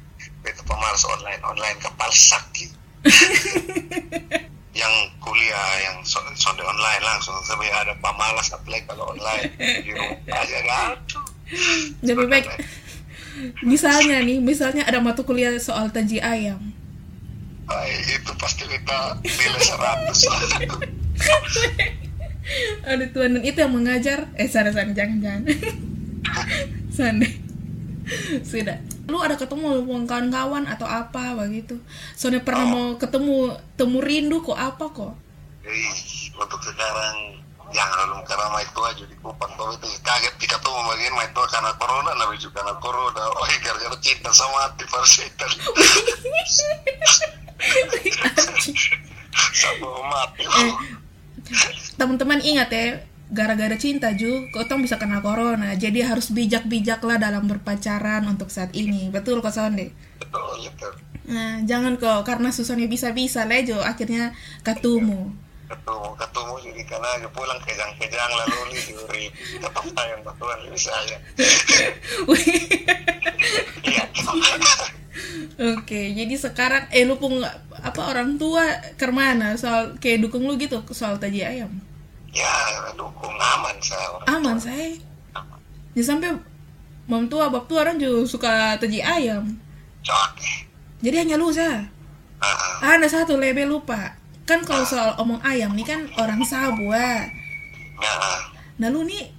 Itu 0.48 0.64
pemalas 0.68 1.04
online 1.08 1.44
online 1.44 1.78
kepal 1.80 2.12
sakit. 2.12 2.72
yang 4.72 4.94
kuliah 5.20 5.72
yang 5.84 5.98
sonde 6.08 6.64
online 6.64 7.04
langsung. 7.04 7.36
Tapi 7.44 7.68
ada 7.72 7.96
pamalas 8.00 8.52
apalagi 8.56 8.88
kalau 8.88 9.12
online. 9.12 9.52
Di 9.86 9.92
rumah 9.92 10.40
aja 10.40 10.60
kan 10.64 10.96
lebih 12.02 12.28
baik. 12.32 12.48
misalnya 13.64 14.20
nih 14.22 14.40
misalnya 14.44 14.84
ada 14.88 15.00
mata 15.00 15.24
kuliah 15.24 15.56
soal 15.60 15.92
taji 15.92 16.20
ayam. 16.20 16.60
Ay, 17.72 18.04
itu 18.04 18.32
pasti 18.36 18.68
kita 18.68 19.16
nilai 19.24 19.64
seratus. 19.64 20.20
Ada 22.84 23.06
tuan 23.16 23.40
dan 23.40 23.44
itu 23.48 23.64
yang 23.64 23.72
mengajar. 23.72 24.28
Eh 24.36 24.50
sana 24.50 24.76
sana 24.76 24.92
jangan 24.92 25.24
jangan. 25.24 25.44
Sana 26.98 27.24
sudah 28.44 28.76
lu 29.12 29.20
ada 29.20 29.36
ketemu 29.36 29.84
sama 29.84 30.08
kawan-kawan 30.08 30.64
atau 30.64 30.88
apa 30.88 31.36
begitu 31.36 31.76
soalnya 32.16 32.40
pernah 32.42 32.66
oh. 32.66 32.72
mau 32.72 32.86
ketemu 32.96 33.60
temu 33.76 34.00
rindu 34.00 34.40
kok 34.40 34.56
apa 34.56 34.86
kok? 34.88 35.14
Ih, 35.68 36.32
untuk 36.40 36.64
sekarang 36.64 37.38
jangan 37.72 38.08
belum 38.08 38.22
karena 38.28 38.48
mai 38.52 38.68
tua 38.72 38.90
jadi 38.96 39.16
kupang 39.20 39.52
tuh 39.60 39.76
itu. 39.76 39.88
Kaget 40.02 40.36
kita 40.40 40.56
tuh 40.64 40.72
bagian 40.72 41.14
mai 41.16 41.28
tua 41.36 41.46
karena 41.52 41.72
corona 41.76 42.12
nabi 42.16 42.40
juga 42.40 42.64
karena 42.64 42.74
corona. 42.80 43.24
Oh 43.36 43.46
gara-gara 43.62 43.98
cinta 44.00 44.32
sama 44.32 44.68
hati 44.68 44.84
parsetan 44.88 45.52
sama 49.62 49.90
mati. 50.10 50.44
Eh, 50.44 50.74
teman-teman 52.00 52.40
ingat 52.42 52.70
ya 52.72 53.11
gara-gara 53.32 53.74
cinta 53.80 54.12
Ju, 54.14 54.52
kotong 54.52 54.84
bisa 54.84 55.00
kena 55.00 55.24
corona. 55.24 55.74
Jadi 55.80 56.04
harus 56.04 56.30
bijak-bijak 56.36 57.00
lah 57.02 57.18
dalam 57.18 57.48
berpacaran 57.48 58.28
untuk 58.28 58.52
saat 58.52 58.76
ini. 58.76 59.08
Betul 59.10 59.40
kok 59.40 59.56
Sonde? 59.56 59.96
Betul, 60.20 60.68
betul. 60.68 60.94
Nah, 61.32 61.64
jangan 61.64 61.96
kok 61.96 62.28
karena 62.28 62.52
susahnya 62.52 62.92
bisa-bisa 62.92 63.48
lejo 63.48 63.80
akhirnya 63.80 64.36
ketemu 64.68 65.32
ketemu 65.72 66.08
ketemu 66.20 66.54
jadi 66.68 66.82
karena 66.84 67.08
aja 67.16 67.30
pulang 67.32 67.60
kejang-kejang 67.64 68.32
lalu 68.36 68.60
dicuri 68.76 69.26
tetap 69.56 69.86
sayang 69.88 70.22
Tuhan 70.26 70.60
lebih 70.68 70.82
saya 70.82 71.18
Oke, 75.62 76.18
jadi 76.18 76.34
sekarang 76.40 76.90
eh 76.90 77.06
lu 77.06 77.22
pun 77.22 77.38
apa 77.86 78.02
orang 78.10 78.42
tua 78.42 78.66
ke 78.98 79.06
mana 79.14 79.54
soal 79.62 79.94
kayak 80.02 80.26
dukung 80.26 80.50
lu 80.50 80.58
gitu 80.58 80.82
soal 80.90 81.22
taji 81.22 81.46
ayam? 81.46 81.70
Ya 82.32 82.52
dukung 82.96 83.36
aman 83.36 83.76
saya. 83.84 84.08
aman 84.28 84.56
tua. 84.56 84.66
saya. 84.72 84.88
Aman. 85.36 85.60
Ya 85.96 86.04
sampai 86.04 86.32
mam 87.06 87.28
tua 87.28 87.52
bab 87.52 87.68
tua 87.68 87.84
orang 87.84 88.00
juga 88.00 88.24
suka 88.28 88.54
taji 88.80 89.04
ayam. 89.04 89.60
Cok. 90.02 90.40
Jadi 91.04 91.16
hanya 91.28 91.36
lu 91.36 91.52
saya. 91.52 91.88
Uh 92.42 92.46
-huh. 92.48 92.98
Ada 92.98 93.22
satu 93.22 93.38
lebih 93.38 93.70
lupa 93.70 94.22
kan 94.52 94.60
kalau 94.68 94.84
soal 94.84 95.16
omong 95.16 95.40
ayam 95.48 95.72
nih 95.78 95.88
kan 95.88 96.02
orang 96.20 96.44
Sabua 96.44 97.24
ah. 98.04 98.40
nah 98.76 98.92
lu 98.92 99.08
nih 99.08 99.32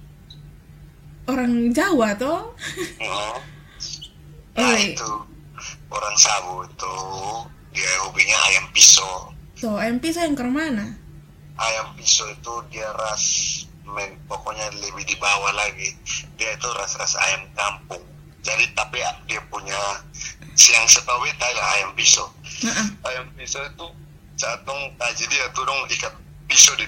orang 1.29 1.69
Jawa 1.69 2.17
toh 2.17 2.49
oh. 2.97 3.37
nah 4.57 4.73
itu 4.73 5.11
orang 5.93 6.17
Sabu 6.17 6.65
itu 6.65 6.95
dia 7.77 7.89
hobinya 8.01 8.37
ayam 8.49 8.65
pisau 8.73 9.29
so 9.53 9.77
ayam 9.77 10.01
pisau 10.01 10.25
yang 10.25 10.33
ke 10.33 10.41
mana 10.49 10.97
ayam 11.57 11.93
pisau 11.97 12.25
itu 12.29 12.53
dia 12.73 12.89
ras 12.97 13.25
men, 13.83 14.15
pokoknya 14.25 14.69
lebih 14.79 15.05
di 15.05 15.15
bawah 15.19 15.53
lagi. 15.53 15.93
Dia 16.39 16.55
itu 16.55 16.67
ras-ras 16.73 17.13
ayam 17.19 17.45
kampung. 17.53 18.03
Jadi 18.43 18.67
tapi 18.75 18.99
dia 19.29 19.39
punya 19.47 19.79
siang 20.53 20.85
setahu 20.85 21.25
itu 21.25 21.45
ayam 21.77 21.89
pisau 21.97 22.25
uh 22.25 22.69
-uh. 22.69 22.87
ayam 23.09 23.25
pisau 23.33 23.61
itu 23.65 23.85
catong 24.37 24.81
taji 24.97 25.23
dia 25.29 25.45
tuh 25.53 25.65
dong 25.65 25.81
ikat 25.89 26.13
pisau 26.45 26.73
di 26.77 26.85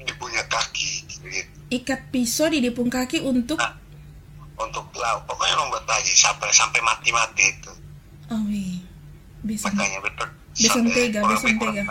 di 0.00 0.12
punya 0.16 0.42
kaki 0.46 1.06
gitu. 1.06 1.58
ikat 1.70 2.00
pisau 2.14 2.46
di 2.48 2.62
dipung 2.62 2.88
kaki 2.88 3.22
untuk? 3.22 3.58
Nah, 3.58 3.74
untuk 4.56 4.86
laut 4.96 5.22
pokoknya 5.26 5.54
dong 5.58 5.68
buat 5.74 5.84
taji 5.86 6.12
sampai 6.14 6.48
sampai 6.54 6.80
mati 6.82 7.10
mati 7.10 7.44
itu. 7.44 7.72
Oh 8.30 8.46
iya 8.46 8.78
bisa 9.40 9.72
makanya 9.72 10.04
betul 10.04 10.28
bisa 10.52 10.78
tega 10.92 11.20
bisa 11.24 11.48
tega 11.56 11.82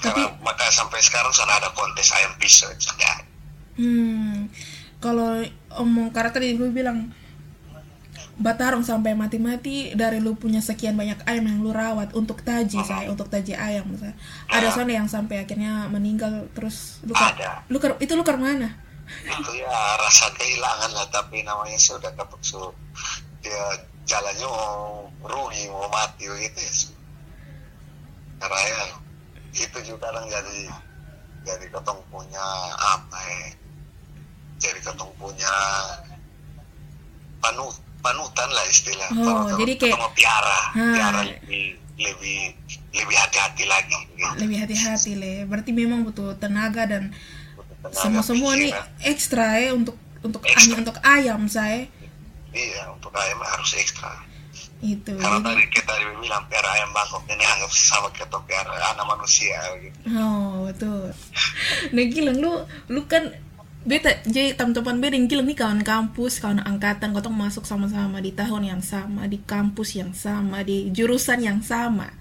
tapi 0.00 0.22
maka 0.40 0.64
sampai 0.72 0.98
sekarang 1.04 1.32
sana 1.32 1.60
ada 1.60 1.70
kontes 1.76 2.10
ayam 2.16 2.32
pisau 2.40 2.68
ya. 2.72 3.14
hmm 3.76 4.48
kalau 5.00 5.40
omong 5.80 6.12
karena 6.12 6.30
tadi 6.32 6.56
gue 6.56 6.68
bilang 6.68 7.12
Batarong 8.40 8.80
sampai 8.80 9.12
mati-mati 9.12 9.92
dari 9.92 10.16
lu 10.16 10.32
punya 10.32 10.64
sekian 10.64 10.96
banyak 10.96 11.28
ayam 11.28 11.44
yang 11.44 11.60
lu 11.60 11.76
rawat 11.76 12.16
untuk 12.16 12.40
taji 12.40 12.80
saya 12.88 13.12
untuk 13.12 13.28
taji 13.28 13.52
ayam 13.52 13.84
misalnya. 13.84 14.16
ada 14.48 14.72
soalnya 14.72 14.96
yang 15.04 15.12
sampai 15.12 15.44
akhirnya 15.44 15.92
meninggal 15.92 16.48
terus 16.56 17.04
lu 17.04 17.12
ada. 17.12 17.60
lu 17.68 17.76
ker, 17.76 18.00
itu 18.00 18.16
lu 18.16 18.24
ke 18.24 18.32
mana 18.32 18.80
itu 19.28 19.52
ya 19.60 20.00
rasa 20.00 20.32
kehilangan 20.40 20.88
lah 20.96 21.06
tapi 21.12 21.44
namanya 21.44 21.76
sudah 21.76 22.08
kepeksu 22.16 22.72
dia 23.44 23.84
jalannya 24.08 24.48
mau 24.48 25.12
rugi 25.20 25.68
mau 25.68 25.84
mati 25.92 26.24
gitu 26.24 26.60
ya 26.64 26.72
karena 28.40 28.60
ya 28.64 28.84
itu 29.54 29.78
juga 29.82 30.10
kadang 30.10 30.26
jadi 30.30 30.60
jadi 31.42 31.66
ketong 31.72 32.00
punya 32.12 32.44
apa 32.78 33.18
ya 33.18 33.46
jadi 34.60 34.78
ketong 34.84 35.12
punya 35.16 35.54
panut 37.40 37.74
panutan 38.00 38.48
lah 38.52 38.64
istilah 38.68 39.08
oh 39.16 39.24
kalau 39.24 39.44
jadi 39.60 39.72
kayak 39.76 40.12
piara 40.16 40.60
hmm. 40.76 40.94
piara 40.96 41.20
lebih 41.24 41.66
lebih 42.00 42.40
lebih 42.96 43.16
hati-hati 43.16 43.64
lagi 43.68 43.98
gitu. 44.16 44.34
lebih 44.40 44.56
hati-hati 44.64 45.12
le 45.16 45.34
berarti 45.44 45.70
memang 45.72 46.04
butuh 46.04 46.36
tenaga 46.40 46.88
dan 46.88 47.12
semua 47.92 48.24
semua 48.24 48.56
nih 48.56 48.72
ekstra 49.04 49.56
ya 49.60 49.76
untuk 49.76 49.96
untuk 50.20 50.44
ekstra. 50.44 50.80
untuk 50.80 50.96
ayam 51.04 51.44
saya 51.48 51.88
iya 52.52 52.88
untuk 52.92 53.12
ayam 53.12 53.40
harus 53.40 53.72
ekstra 53.76 54.29
itu 54.80 55.12
karena 55.12 55.44
tadi 55.44 55.64
kita 55.68 55.92
bilang 56.24 56.44
piara 56.48 56.68
ayam 56.72 56.90
bangkok 56.96 57.22
ini 57.28 57.44
anggap 57.44 57.72
sama 57.72 58.08
kita 58.16 58.36
piara 58.48 58.72
anak 58.96 59.04
manusia 59.04 59.60
gitu. 59.76 59.98
Oh 60.16 60.64
betul. 60.64 61.12
Nah 61.92 62.04
gila 62.08 62.32
lu 62.32 62.52
lu 62.88 63.04
kan 63.04 63.28
beta 63.80 64.12
jadi 64.28 64.56
teman-teman 64.56 65.00
yang 65.08 65.24
nih 65.24 65.56
kawan 65.56 65.80
kampus 65.80 66.40
kawan 66.40 66.60
angkatan 66.60 67.16
kau 67.16 67.32
masuk 67.32 67.64
sama-sama 67.64 68.20
di 68.20 68.32
tahun 68.32 68.76
yang 68.76 68.82
sama 68.84 69.24
di 69.24 69.40
kampus 69.40 69.96
yang 69.96 70.12
sama 70.16 70.64
di 70.64 70.88
jurusan 70.92 71.40
yang 71.40 71.60
sama. 71.60 72.12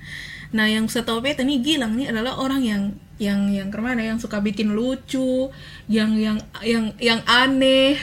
Nah 0.51 0.65
yang 0.67 0.87
setahu 0.87 1.23
beta 1.23 1.43
nih 1.43 1.63
Gilang 1.63 1.95
nih 1.95 2.11
adalah 2.11 2.39
orang 2.39 2.63
yang 2.63 2.83
yang 3.19 3.51
yang 3.51 3.67
ke 3.67 3.79
mana? 3.83 3.99
Yang 3.99 4.27
suka 4.27 4.39
bikin 4.39 4.71
lucu 4.71 5.51
yang 5.91 6.15
yang 6.15 6.39
yang 6.63 6.95
yang 6.99 7.19
aneh 7.27 7.99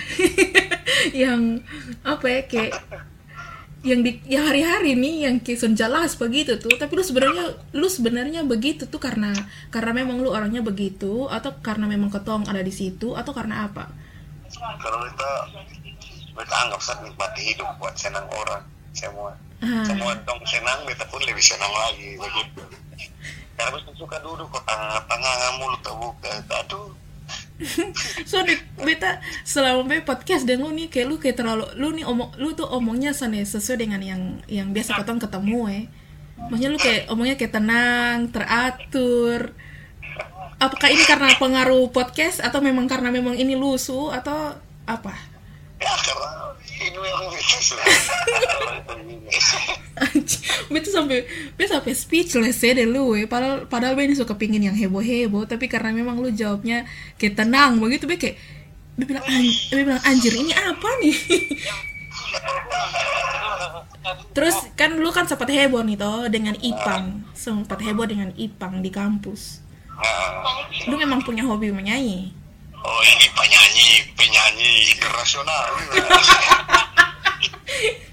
yang 1.24 1.64
apa 2.04 2.26
ya 2.28 2.40
kayak 2.44 2.72
yang 3.86 4.02
di 4.02 4.18
yang 4.26 4.50
hari-hari 4.50 4.98
nih 4.98 5.30
yang 5.30 5.36
kison 5.38 5.78
jelas 5.78 6.18
begitu 6.18 6.58
tuh. 6.58 6.74
Tapi 6.74 6.92
lu 6.98 7.04
sebenarnya 7.06 7.44
lu 7.70 7.86
sebenarnya 7.86 8.42
begitu 8.42 8.90
tuh 8.90 8.98
karena 8.98 9.30
karena 9.70 9.94
memang 9.94 10.18
lu 10.18 10.34
orangnya 10.34 10.60
begitu 10.60 11.30
atau 11.30 11.54
karena 11.62 11.86
memang 11.86 12.10
ketong 12.10 12.50
ada 12.50 12.58
di 12.58 12.74
situ 12.74 13.14
atau 13.14 13.30
karena 13.30 13.70
apa? 13.70 13.86
Kalau 14.82 14.98
kita 15.06 15.30
kita 16.34 16.54
anggap 16.66 16.80
saat 16.82 17.00
nikmati 17.06 17.54
hidup 17.54 17.70
buat 17.78 17.94
senang 17.94 18.26
orang 18.26 18.66
semua. 18.90 19.32
Ah. 19.56 19.88
semua 19.88 20.12
dong 20.28 20.44
senang 20.44 20.84
kita 20.84 21.08
pun 21.08 21.22
lebih 21.22 21.40
senang 21.40 21.70
lagi 21.70 22.18
begitu. 22.18 22.62
Karena 23.56 23.78
suka 23.96 24.20
duduk 24.20 24.52
kok 24.52 24.68
tengah-tengah 24.68 25.36
mulut 25.62 25.80
terbuka 25.80 26.28
aduh 26.52 27.05
so 28.30 28.44
di 28.44 28.52
beta 28.84 29.16
selama 29.40 29.88
be 29.88 30.04
podcast 30.04 30.44
dan 30.44 30.60
lu 30.60 30.68
nih 30.76 30.92
kayak 30.92 31.06
lu 31.08 31.16
kayak 31.16 31.40
terlalu 31.40 31.64
lu 31.80 31.88
nih 31.96 32.04
omong 32.04 32.36
lu 32.36 32.52
tuh 32.52 32.68
omongnya 32.68 33.16
sana 33.16 33.40
sesuai 33.40 33.80
dengan 33.80 34.00
yang 34.04 34.22
yang 34.44 34.68
biasa 34.76 35.00
ketemu 35.00 35.18
ketemu 35.24 35.60
eh. 35.72 35.84
Maksudnya 36.36 36.68
lu 36.68 36.78
kayak 36.78 37.02
omongnya 37.08 37.36
kayak 37.40 37.54
tenang 37.56 38.18
teratur. 38.28 39.56
Apakah 40.60 40.88
ini 40.92 41.04
karena 41.08 41.32
pengaruh 41.36 41.88
podcast 41.92 42.44
atau 42.44 42.60
memang 42.60 42.84
karena 42.84 43.08
memang 43.08 43.36
ini 43.40 43.56
lusu 43.56 44.12
atau 44.12 44.52
apa? 44.84 45.16
Ya 45.80 45.92
karena 46.00 46.52
ini 46.76 46.96
memang 46.96 47.32
Betul 50.66 50.92
sampai 50.92 51.24
betul 51.56 51.78
sampai 51.78 51.94
speechless 51.96 52.60
ya 52.60 52.76
deh 52.76 52.84
lu 52.84 53.16
eh. 53.16 53.24
padahal 53.24 53.64
padahal 53.70 53.96
ini 53.96 54.18
suka 54.18 54.36
pingin 54.36 54.66
yang 54.66 54.76
heboh 54.76 55.00
heboh 55.00 55.48
tapi 55.48 55.70
karena 55.70 55.94
memang 55.94 56.20
lu 56.20 56.28
jawabnya 56.28 56.84
kayak 57.16 57.38
tenang 57.38 57.80
begitu 57.80 58.04
be 58.04 58.18
kayak 58.18 58.36
be 58.96 59.04
bilang 59.08 59.24
bilang 59.72 60.02
anjir 60.04 60.34
ini 60.34 60.52
apa 60.52 60.88
nih? 61.00 61.16
Terus 64.32 64.56
kan 64.76 64.96
lu 64.96 65.12
kan 65.12 65.28
sempat 65.28 65.48
heboh 65.48 65.82
nih 65.84 65.96
toh 65.96 66.28
dengan 66.28 66.54
Ipang. 66.60 67.24
Sempat 67.32 67.80
heboh 67.80 68.06
dengan 68.08 68.32
Ipang 68.36 68.82
di 68.84 68.90
kampus. 68.92 69.60
Lu 70.88 70.96
memang 71.00 71.24
punya 71.24 71.44
hobi 71.44 71.72
menyanyi? 71.72 72.32
Oh 72.86 73.02
ini 73.02 73.26
penyanyi 73.34 73.88
penyanyi 74.14 74.94
internasional 74.94 75.74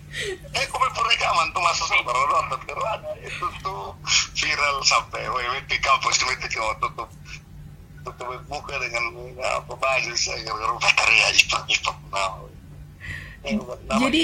eh 0.54 0.66
kok 0.70 0.78
perekaman 0.78 1.48
tuh 1.52 1.62
masa 1.66 1.84
baru 2.06 2.24
nonton. 2.30 2.60
Ada 2.70 3.12
itu 3.26 3.46
tuh 3.66 3.98
viral 4.38 4.78
sampai 4.86 5.26
WWP 5.26 5.72
kampus 5.82 6.22
itu 6.22 6.48
cuma 6.60 6.74
tutup 6.78 7.10
tutup 8.04 8.28
buka 8.52 8.76
dengan 8.84 9.04
apa 9.40 9.74
baju 9.74 10.12
saya 10.20 10.44
gara-gara 10.44 10.76
bateria 10.76 11.28
ipang 11.40 11.66
ipang 11.72 12.00
mau 12.12 12.46
jadi 14.00 14.22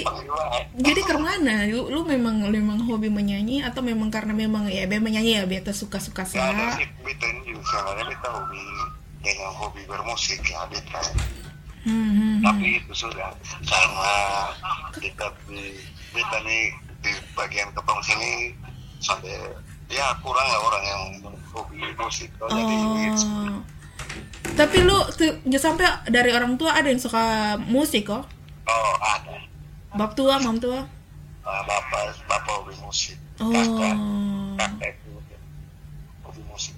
jadi 0.80 1.02
ke 1.04 1.15
mana 1.19 1.67
lu, 1.67 1.91
lu 1.91 2.08
memang 2.08 2.39
lu 2.47 2.56
memang 2.56 2.80
hobi 2.88 3.12
menyanyi 3.12 3.63
atau 3.63 3.84
memang 3.84 4.08
karena 4.08 4.32
memang 4.32 4.71
ya 4.71 4.88
be 4.88 4.99
menyanyi 4.99 5.39
ya 5.39 5.43
biasa 5.43 5.75
suka 5.75 5.99
suka 5.99 6.23
saya 6.23 6.80
ya, 6.80 6.88
beta 7.04 7.28
juga 7.43 8.04
beta 8.08 8.30
hobi 8.32 8.63
dengan 9.19 9.52
hobi 9.60 9.82
bermusik 9.88 10.39
ya 10.47 10.63
beta 10.71 11.04
Hmm, 11.89 12.45
tapi 12.45 12.78
itu 12.78 12.93
sudah 12.93 13.34
karena 13.65 14.13
kita 15.02 15.25
di 15.49 15.73
kita 16.13 16.38
nih 16.45 16.69
di 17.02 17.12
bagian 17.34 17.73
kepong 17.73 17.97
sini 18.06 18.54
sampai 19.02 19.34
ya 19.89 20.13
kurang 20.21 20.45
lah 20.45 20.62
orang 20.62 20.84
yang 20.86 21.02
hobi 21.49 21.82
musik 21.97 22.30
oh. 22.38 22.52
oh. 22.54 23.58
tapi 24.54 24.86
lu 24.86 24.97
jangan 25.49 25.73
sampai 25.73 25.88
dari 26.13 26.30
orang 26.30 26.62
tua 26.62 26.78
ada 26.78 26.93
yang 26.93 27.02
suka 27.02 27.58
musik 27.65 28.06
kok? 28.06 28.30
Oh 28.69 28.93
ada. 29.02 29.41
Bap 29.97 30.13
tua 30.13 30.38
mam 30.38 30.62
tua? 30.62 30.86
Uh, 31.41 31.62
bapak 31.65 32.13
bapak 32.30 32.54
hobi 32.54 32.75
musik. 32.86 33.17
Oh. 33.41 33.49
Kakak, 33.49 33.95
kakak 34.62 34.89
itu 34.93 35.12
hobi 36.21 36.41
musik. 36.45 36.75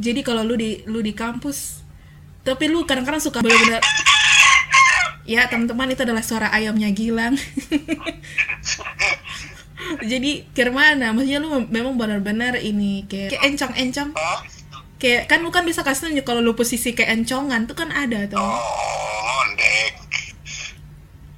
Jadi 0.00 0.20
kalau 0.24 0.40
lu 0.40 0.56
di 0.56 0.80
lu 0.88 1.04
di 1.04 1.12
kampus 1.12 1.84
tapi 2.44 2.68
lu 2.72 2.84
kadang-kadang 2.88 3.20
suka 3.24 3.40
benar-benar 3.40 3.80
ya 5.24 5.48
teman-teman 5.48 5.92
itu 5.92 6.04
adalah 6.04 6.20
suara 6.20 6.48
ayamnya 6.52 6.92
Gilang. 6.92 7.36
Jadi 10.10 10.48
kira 10.56 10.72
mana? 10.72 11.12
Maksudnya 11.12 11.40
lu 11.44 11.48
memang 11.68 12.00
benar-benar 12.00 12.56
ini 12.56 13.04
kayak, 13.04 13.36
kayak 13.36 13.44
encong-encong. 13.52 14.16
Kayak 14.96 15.28
kan 15.28 15.44
lu 15.44 15.52
kan 15.52 15.68
bisa 15.68 15.84
kasih 15.84 16.16
kalau 16.24 16.40
lu 16.40 16.56
posisi 16.56 16.96
kayak 16.96 17.20
encongan 17.20 17.68
tuh 17.68 17.76
kan 17.76 17.92
ada 17.92 18.24
tuh. 18.24 18.40
Oh 18.40 19.44
ondek 19.44 19.92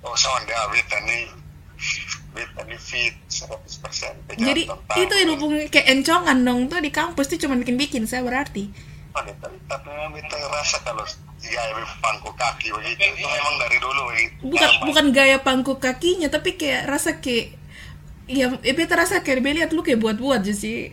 oh 0.07 0.15
beta 0.71 0.99
nih. 1.03 1.27
Beta 2.37 2.61
nih 2.69 2.79
fit 2.79 3.15
100% 3.33 4.37
jadi 4.37 4.63
itu 5.01 5.15
yang 5.17 5.29
lu 5.41 5.49
kayak 5.73 5.89
encongan 5.89 6.39
dong 6.45 6.69
tuh 6.69 6.79
di 6.85 6.93
kampus 6.93 7.33
tuh 7.33 7.41
cuma 7.41 7.57
bikin-bikin 7.57 8.05
saya 8.05 8.23
berarti. 8.23 8.69
Oh, 9.17 9.25
tapi 9.25 9.57
tapi 9.65 9.87
memang 9.89 10.13
beta 10.13 10.37
ngerasa 10.37 10.77
kalau 11.53 11.79
gaya 11.79 11.87
pangku 12.03 12.31
kaki 12.35 12.67
begitu 12.75 13.03
itu 13.15 13.27
memang 13.27 13.55
dari 13.63 13.77
dulu 13.79 14.01
begitu 14.11 14.35
bukan 14.43 14.71
bukan 14.85 15.07
gaya 15.15 15.39
pangku 15.39 15.75
kakinya 15.79 16.29
tapi 16.29 16.59
kayak 16.59 16.91
rasa 16.91 17.23
kayak 17.23 17.57
Iya, 18.27 18.59
eh, 18.67 18.75
beta 18.75 18.99
rasa 18.99 19.23
kayak 19.23 19.39
dia 19.39 19.55
lihat 19.63 19.71
lu 19.71 19.87
kayak 19.87 20.03
buat-buat 20.03 20.43
aja 20.43 20.51
sih. 20.51 20.91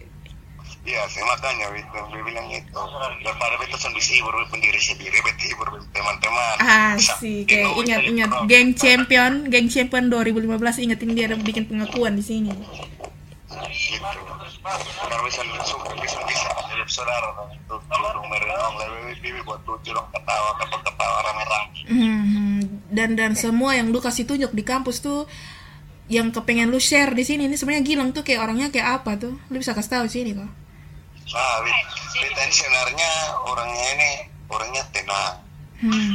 Iya 0.84 1.02
sih 1.08 1.24
makanya 1.24 1.72
itu 1.80 1.96
dia 1.96 2.22
bilang 2.28 2.48
itu 2.52 2.82
daripada 3.24 3.56
beta 3.56 3.78
sendiri 3.80 4.20
hibur 4.20 4.36
pendiri 4.52 4.78
sendiri 4.78 5.18
beta 5.18 5.44
hibur 5.50 5.68
teman-teman. 5.96 6.56
Ah 6.62 6.94
sih 7.00 7.48
kayak 7.50 7.74
ingat 7.74 8.02
ingat 8.06 8.32
geng 8.46 8.70
champion 8.78 9.50
geng 9.50 9.66
champion 9.72 10.14
2015 10.14 10.84
ingetin 10.86 11.10
dia 11.18 11.26
ada 11.32 11.40
bikin 11.42 11.66
pengakuan 11.66 12.14
di 12.14 12.22
sini. 12.22 12.54
Gitu. 12.54 14.04
Kalau 14.64 15.24
bisa 15.28 15.44
bisa 15.44 15.76
bisa 16.24 16.50
jadi 16.72 16.84
saudara 16.88 17.30
itu 17.52 17.76
nomor 17.92 18.42
nong 18.48 18.76
lebih 19.12 19.44
buat 19.44 19.60
tujuh 19.68 19.92
dong 19.92 20.08
ketawa 20.16 20.50
ketawa 20.60 21.18
rame-rame. 21.28 21.80
Hmm, 21.92 22.60
dan 22.88 23.20
dan 23.20 23.36
semua 23.36 23.76
yang 23.76 23.92
lu 23.92 24.00
kasih 24.00 24.24
tunjuk 24.24 24.56
di 24.56 24.64
kampus 24.64 25.04
tuh 25.04 25.28
yang 26.08 26.32
kepengen 26.32 26.72
lu 26.72 26.80
share 26.80 27.12
di 27.12 27.28
sini 27.28 27.52
ini 27.52 27.60
sebenarnya 27.60 27.84
Gilang 27.84 28.16
tuh 28.16 28.24
kayak 28.24 28.40
orangnya 28.48 28.72
kayak 28.72 29.04
apa 29.04 29.20
tuh? 29.20 29.36
Lu 29.52 29.60
bisa 29.60 29.76
kasih 29.76 30.00
tahu 30.00 30.08
sini 30.08 30.32
kok 30.32 30.64
ah 31.34 31.64
sebenarnya 32.52 33.12
orangnya 33.48 33.86
ini 33.96 34.12
orangnya 34.52 34.84
tenang 34.92 35.36
hmm. 35.82 36.14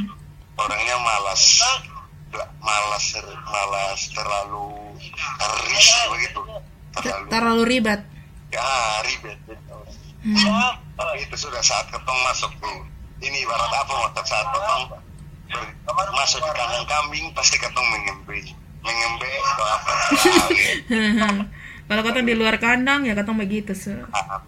orangnya 0.61 0.96
malas. 1.00 1.64
Malas 2.61 3.16
malas 3.48 4.00
terlalu 4.12 4.68
ris 5.64 5.88
begitu. 6.12 6.40
Terlalu 6.92 7.24
terlalu 7.32 7.62
ribet 7.64 8.00
ya 8.48 8.68
ribet 9.04 9.38
hmm. 10.24 10.72
tapi 10.96 11.16
itu 11.24 11.37
sudah 11.37 11.61
saat 11.61 11.87
ketong 11.92 12.20
masuk 12.24 12.52
tuh 12.61 12.78
ini 13.20 13.44
ibarat 13.44 13.72
apa 13.72 13.92
mau 13.92 14.08
saat 14.24 14.46
ketong 14.52 14.82
masuk 16.16 16.40
di 16.44 16.52
kandang 16.52 16.87
kambing 16.88 17.26
pasti 17.37 17.56
ketong 17.61 17.87
mengembil 17.88 18.44
mengembe 18.84 19.30
atau 19.52 19.66
apa 19.66 19.92
kalau 21.88 22.02
kata 22.04 22.20
di 22.24 22.34
luar 22.37 22.56
kandang 22.61 23.08
ya 23.08 23.16
kata 23.16 23.32
begitu 23.32 23.72
so. 23.72 23.96
Ah, 24.12 24.44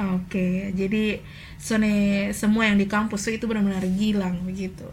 Oke, 0.00 0.32
okay, 0.32 0.54
jadi 0.72 1.20
sone 1.60 2.32
semua 2.32 2.72
yang 2.72 2.80
di 2.80 2.88
kampus 2.88 3.28
itu 3.28 3.44
benar-benar 3.44 3.84
gilang 4.00 4.48
begitu. 4.48 4.88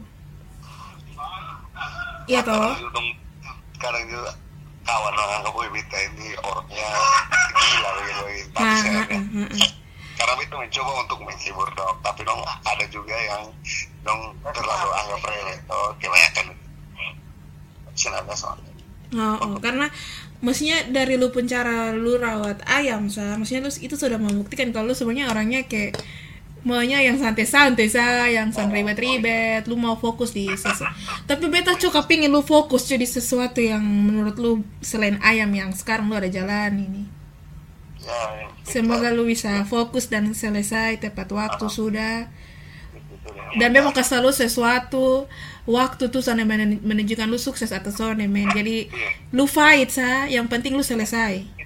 Iya 2.28 2.44
toh. 2.44 2.76
Sekarang 3.80 4.04
juga 4.12 4.36
kawan 4.88 5.14
orang 5.14 5.44
kamu 5.44 5.68
Bita 5.76 5.98
ini 6.00 6.28
orangnya 6.40 6.90
gila 7.52 7.90
begitu. 8.00 8.24
Karena 10.18 10.34
itu 10.42 10.56
mencoba 10.58 10.92
untuk 11.06 11.20
menghibur 11.22 11.70
dong, 11.78 11.94
tapi 12.02 12.26
dong 12.26 12.42
ada 12.42 12.86
juga 12.90 13.14
yang 13.14 13.44
dong 14.02 14.34
terlalu 14.50 14.90
anggap 14.98 15.22
remeh. 15.30 15.60
Oh, 15.70 15.94
kebanyakan 16.02 16.58
soalnya 18.38 18.72
oh, 19.18 19.38
oh, 19.42 19.56
karena 19.58 19.90
maksudnya 20.46 20.86
dari 20.94 21.18
lu 21.18 21.34
pun 21.34 21.50
cara 21.50 21.90
lu 21.98 22.22
rawat 22.22 22.62
ayam 22.70 23.10
sa 23.10 23.34
maksudnya 23.36 23.66
lu 23.66 23.72
itu 23.74 23.96
sudah 23.98 24.22
membuktikan 24.22 24.70
kalau 24.70 24.94
lu 24.94 24.96
sebenarnya 24.96 25.34
orangnya 25.34 25.66
kayak 25.66 25.98
maunya 26.68 27.00
yang 27.00 27.16
santai-santai 27.16 27.88
sa 27.88 28.28
yang 28.28 28.52
santai 28.52 28.84
ribet-ribet 28.84 29.64
lu 29.72 29.80
mau 29.80 29.96
fokus 29.96 30.36
di 30.36 30.52
sesuatu 30.52 30.92
tapi 31.24 31.48
beta 31.48 31.80
cukup 31.80 32.04
pingin 32.12 32.28
lu 32.28 32.44
fokus 32.44 32.84
jadi 32.84 33.08
sesuatu 33.08 33.64
yang 33.64 33.80
menurut 33.80 34.36
lu 34.36 34.52
selain 34.84 35.16
ayam 35.24 35.48
yang 35.56 35.72
sekarang 35.72 36.12
lu 36.12 36.20
ada 36.20 36.28
jalan 36.28 36.76
ini 36.76 37.04
ya. 38.04 38.52
semoga 38.68 39.16
lu 39.16 39.24
bisa 39.24 39.64
fokus 39.64 40.12
dan 40.12 40.32
selesai 40.36 41.00
tepat 41.00 41.32
waktu 41.32 41.66
sudah. 41.68 42.18
Dan 43.60 43.72
memang 43.76 43.92
kasih 43.92 44.24
lu 44.24 44.32
sesuatu 44.32 45.28
waktu 45.68 46.04
tuh 46.08 46.24
sana 46.24 46.48
menunjukkan 46.48 47.28
lu 47.28 47.40
sukses 47.40 47.72
atau 47.76 47.92
sana 47.92 48.24
men. 48.28 48.48
Jadi 48.52 48.88
lu 49.36 49.48
fight 49.48 49.92
sa 49.92 50.28
yang 50.28 50.48
penting 50.48 50.76
lu 50.76 50.84
selesai. 50.84 51.58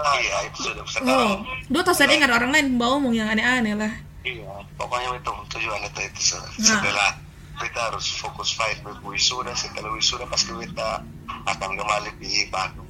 Iya 0.00 0.36
itu 0.48 0.58
sudah 0.64 0.84
oh 1.04 1.44
lu 1.68 1.78
tau 1.84 1.92
saya 1.92 2.08
dengar 2.16 2.32
orang 2.32 2.56
lain 2.56 2.80
bawa 2.80 2.96
omong 2.96 3.20
yang 3.20 3.28
aneh-aneh 3.28 3.76
lah 3.76 3.92
iya 4.30 4.54
pokoknya 4.78 5.18
itu 5.18 5.32
tujuan 5.58 5.82
itu 5.90 6.00
itu 6.06 6.20
setelah 6.62 7.18
kita 7.60 7.80
harus 7.92 8.06
fokus 8.16 8.56
fight 8.56 8.80
wisuda 9.04 9.52
setelah 9.52 9.92
wisuda 9.92 10.24
pasti 10.30 10.54
kita 10.54 11.04
akan 11.44 11.70
kembali 11.76 12.10
di 12.16 12.48
Bandung. 12.48 12.88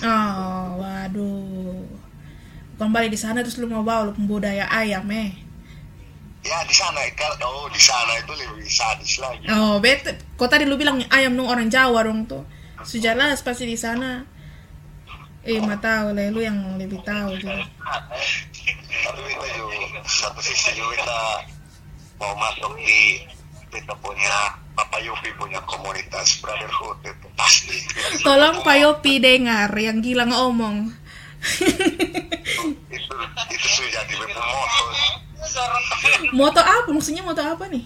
Oh 0.00 0.80
waduh. 0.80 1.84
Kembali 2.80 3.12
di 3.12 3.18
sana 3.20 3.44
terus 3.44 3.60
lu 3.60 3.68
mau 3.68 3.84
bawa 3.84 4.08
lu 4.08 4.12
budaya 4.24 4.64
ayam 4.72 5.04
eh? 5.12 5.36
Ya 6.40 6.64
di 6.64 6.72
sana 6.72 6.96
oh 7.44 7.68
di 7.68 7.76
sana 7.76 8.16
itu 8.16 8.32
lebih 8.32 8.64
sadis 8.64 9.20
lagi. 9.20 9.44
Oh 9.52 9.76
bet 9.84 10.00
kok 10.40 10.48
tadi 10.48 10.64
lu 10.64 10.80
bilang 10.80 11.04
ayam 11.12 11.36
dong 11.36 11.52
orang 11.52 11.68
Jawa 11.68 12.00
dong 12.08 12.24
tuh? 12.24 12.48
Sejelas 12.80 13.44
pasti 13.44 13.68
di 13.68 13.76
sana. 13.76 14.24
Eh 15.44 15.60
oh. 15.60 15.68
mah 15.68 15.76
tahu 15.76 16.16
lah 16.16 16.32
lu 16.32 16.40
yang 16.40 16.56
lebih 16.80 17.04
tahu 17.04 17.36
tapi 19.00 19.20
kita 19.24 19.36
juga 19.36 19.49
satu 20.20 20.40
sisi 20.44 20.76
juga 20.76 21.00
kita 21.00 21.20
mau 22.20 22.36
masuk 22.36 22.76
di 22.76 23.24
kita 23.72 23.96
punya 24.04 24.60
Papa 24.76 25.00
Yopi 25.00 25.32
punya 25.40 25.64
komunitas 25.64 26.36
brotherhood 26.44 27.00
itu. 27.08 27.26
Pasti. 27.40 27.76
Tolong 28.20 28.60
Pak 28.60 28.76
Yopi 28.76 29.16
dengar 29.16 29.72
yang 29.72 30.04
gila 30.04 30.28
ngomong. 30.28 30.92
Itu 32.92 33.14
itu 33.48 33.66
sudah 33.72 33.90
jadi 34.04 34.12
moto. 34.20 34.84
Moto 36.36 36.60
apa? 36.60 36.88
Maksudnya 36.92 37.24
moto 37.24 37.40
apa 37.40 37.64
nih? 37.72 37.80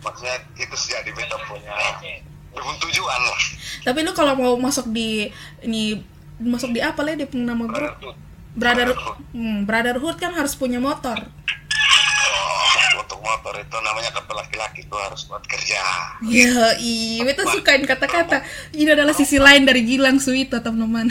Maksudnya 0.00 0.36
itu 0.56 0.74
sejak 0.80 1.04
di 1.04 1.12
beta 1.12 1.36
punya. 1.44 1.76
Tujuan 2.56 3.20
lah. 3.20 3.40
Tapi 3.84 4.00
lu 4.00 4.16
kalau 4.16 4.32
mau 4.32 4.56
masuk 4.56 4.88
di 4.96 5.28
ini 5.60 6.00
masuk 6.40 6.72
di 6.72 6.80
apa 6.80 7.04
lah 7.04 7.20
dia 7.20 7.28
punya 7.28 7.52
nama 7.52 7.68
grup 7.68 8.16
brother 8.56 8.96
hmm, 9.36 9.68
brotherhood 9.68 10.16
kan 10.16 10.32
harus 10.32 10.56
punya 10.56 10.80
motor 10.80 11.28
motor 13.26 13.58
itu 13.58 13.76
namanya 13.82 14.14
kata 14.14 14.30
laki-laki 14.30 14.86
itu 14.86 14.94
harus 14.94 15.26
buat 15.26 15.42
kerja. 15.42 15.82
Ya 16.30 16.78
iya 16.78 17.26
beta 17.26 17.42
sukain 17.50 17.82
kata-kata. 17.82 18.46
Ini 18.70 18.94
adalah 18.94 19.18
sisi 19.18 19.42
lain 19.42 19.66
dari 19.66 19.82
Gilang 19.82 20.22
Suito 20.22 20.62
teman-teman 20.62 21.10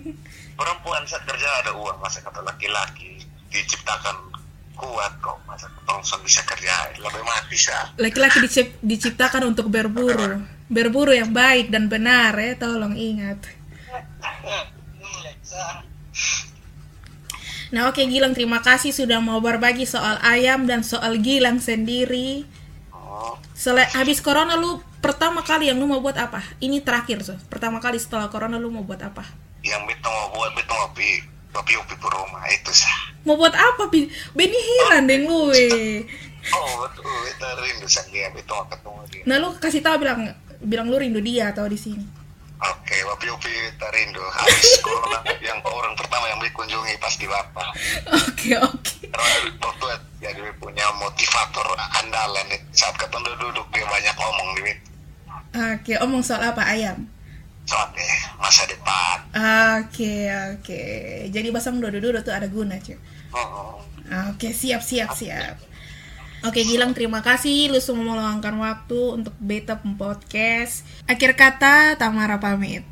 perempuan 0.60 1.00
saat 1.08 1.24
kerja 1.24 1.48
ada 1.64 1.72
uang 1.72 1.96
masa 2.04 2.20
kata 2.20 2.44
laki-laki 2.44 3.16
diciptakan 3.48 4.12
kuat 4.76 5.12
kok 5.20 5.40
masa 5.48 5.72
ketongson 5.72 6.20
bisa 6.20 6.44
kerja 6.44 6.92
lebih 7.00 7.24
mati 7.24 7.56
bisa 7.56 7.96
laki-laki 7.96 8.44
diciptakan 8.84 9.56
untuk 9.56 9.72
berburu. 9.72 10.44
Berburu 10.70 11.10
yang 11.10 11.34
baik 11.34 11.74
dan 11.74 11.90
benar 11.90 12.36
ya 12.38 12.54
tolong 12.54 12.94
ingat 12.94 13.40
Nah 17.70 17.86
oke 17.86 18.02
okay, 18.02 18.10
Gilang 18.10 18.34
terima 18.34 18.58
kasih 18.58 18.90
sudah 18.90 19.22
mau 19.22 19.38
berbagi 19.38 19.86
soal 19.86 20.18
ayam 20.26 20.66
dan 20.66 20.82
soal 20.82 21.22
Gilang 21.22 21.62
sendiri. 21.62 22.42
Oh. 22.90 23.38
Sel 23.54 23.78
habis 23.78 24.18
corona 24.18 24.58
lu 24.58 24.82
pertama 24.98 25.46
kali 25.46 25.70
yang 25.70 25.78
lu 25.78 25.86
mau 25.86 26.02
buat 26.02 26.18
apa? 26.18 26.42
Ini 26.58 26.82
terakhir 26.82 27.22
so. 27.22 27.38
Pertama 27.46 27.78
kali 27.78 28.02
setelah 28.02 28.26
corona 28.26 28.58
lu 28.58 28.74
mau 28.74 28.82
buat 28.82 28.98
apa? 28.98 29.22
Yang 29.62 29.94
betul 29.94 30.10
mau 30.10 30.28
buat 30.34 30.52
betul 30.58 30.76
mau 30.76 30.90
Papi 31.50 31.74
upi 31.74 31.94
ke 31.98 32.08
rumah 32.10 32.46
itu 32.46 32.70
sah. 32.70 33.10
Mau 33.26 33.34
buat 33.34 33.50
apa 33.50 33.90
pi? 33.90 34.06
Beni 34.38 34.54
hilang 34.54 35.02
deh 35.10 35.18
gue. 35.26 35.64
Oh 36.54 36.86
betul, 36.86 37.10
itu 37.26 37.46
rindu 37.58 37.86
dia 37.90 38.30
itu 38.30 38.54
ketemu 38.70 39.00
dia. 39.10 39.22
Nah 39.26 39.36
lu 39.42 39.48
kasih 39.58 39.82
tahu 39.82 39.98
bilang 39.98 40.30
bilang 40.62 40.86
lu 40.86 40.96
rindu 40.96 41.18
dia 41.18 41.50
atau 41.50 41.66
di 41.66 41.74
sini. 41.74 42.06
Oke, 42.60 42.96
Upi 43.08 43.48
kita 43.48 43.88
rindu. 43.92 44.20
Habis 44.20 44.84
corona 44.84 45.20
yang 45.46 45.60
orang 45.64 45.96
pertama 45.96 46.28
yang 46.28 46.40
dikunjungi 46.44 46.94
pasti 47.00 47.24
bapak. 47.24 47.72
Oke 48.12 48.56
oke. 48.56 49.00
dokter 49.60 49.98
jadi 50.20 50.40
punya 50.60 50.86
motivator 51.00 51.66
andalan 52.00 52.46
saat 52.72 52.94
ketemu 52.96 53.32
duduk 53.40 53.66
dia 53.72 53.84
banyak 53.88 54.14
ngomong 54.16 54.48
gitu 54.60 54.72
oke 55.56 55.92
omong 56.04 56.22
soal 56.22 56.42
apa 56.44 56.62
ayam 56.64 56.98
soal 57.64 57.88
deh 57.96 58.14
masa 58.38 58.62
depan 58.68 59.18
oke 59.80 60.14
oke 60.56 60.82
jadi 61.32 61.48
basang 61.50 61.80
duduk-duduk 61.80 62.22
tuh 62.22 62.34
ada 62.34 62.46
guna 62.46 62.76
cuy 62.80 62.96
oh. 63.34 63.80
oke 64.30 64.48
siap 64.52 64.84
siap 64.84 65.10
siap 65.16 65.56
Oke 66.40 66.64
Gilang 66.64 66.96
terima 66.96 67.20
kasih 67.20 67.68
lu 67.68 67.76
semua 67.84 68.16
meluangkan 68.16 68.56
waktu 68.56 69.00
untuk 69.20 69.36
Beta 69.36 69.76
Podcast. 69.76 70.88
Akhir 71.04 71.36
kata 71.36 72.00
Tamara 72.00 72.40
pamit. 72.40 72.89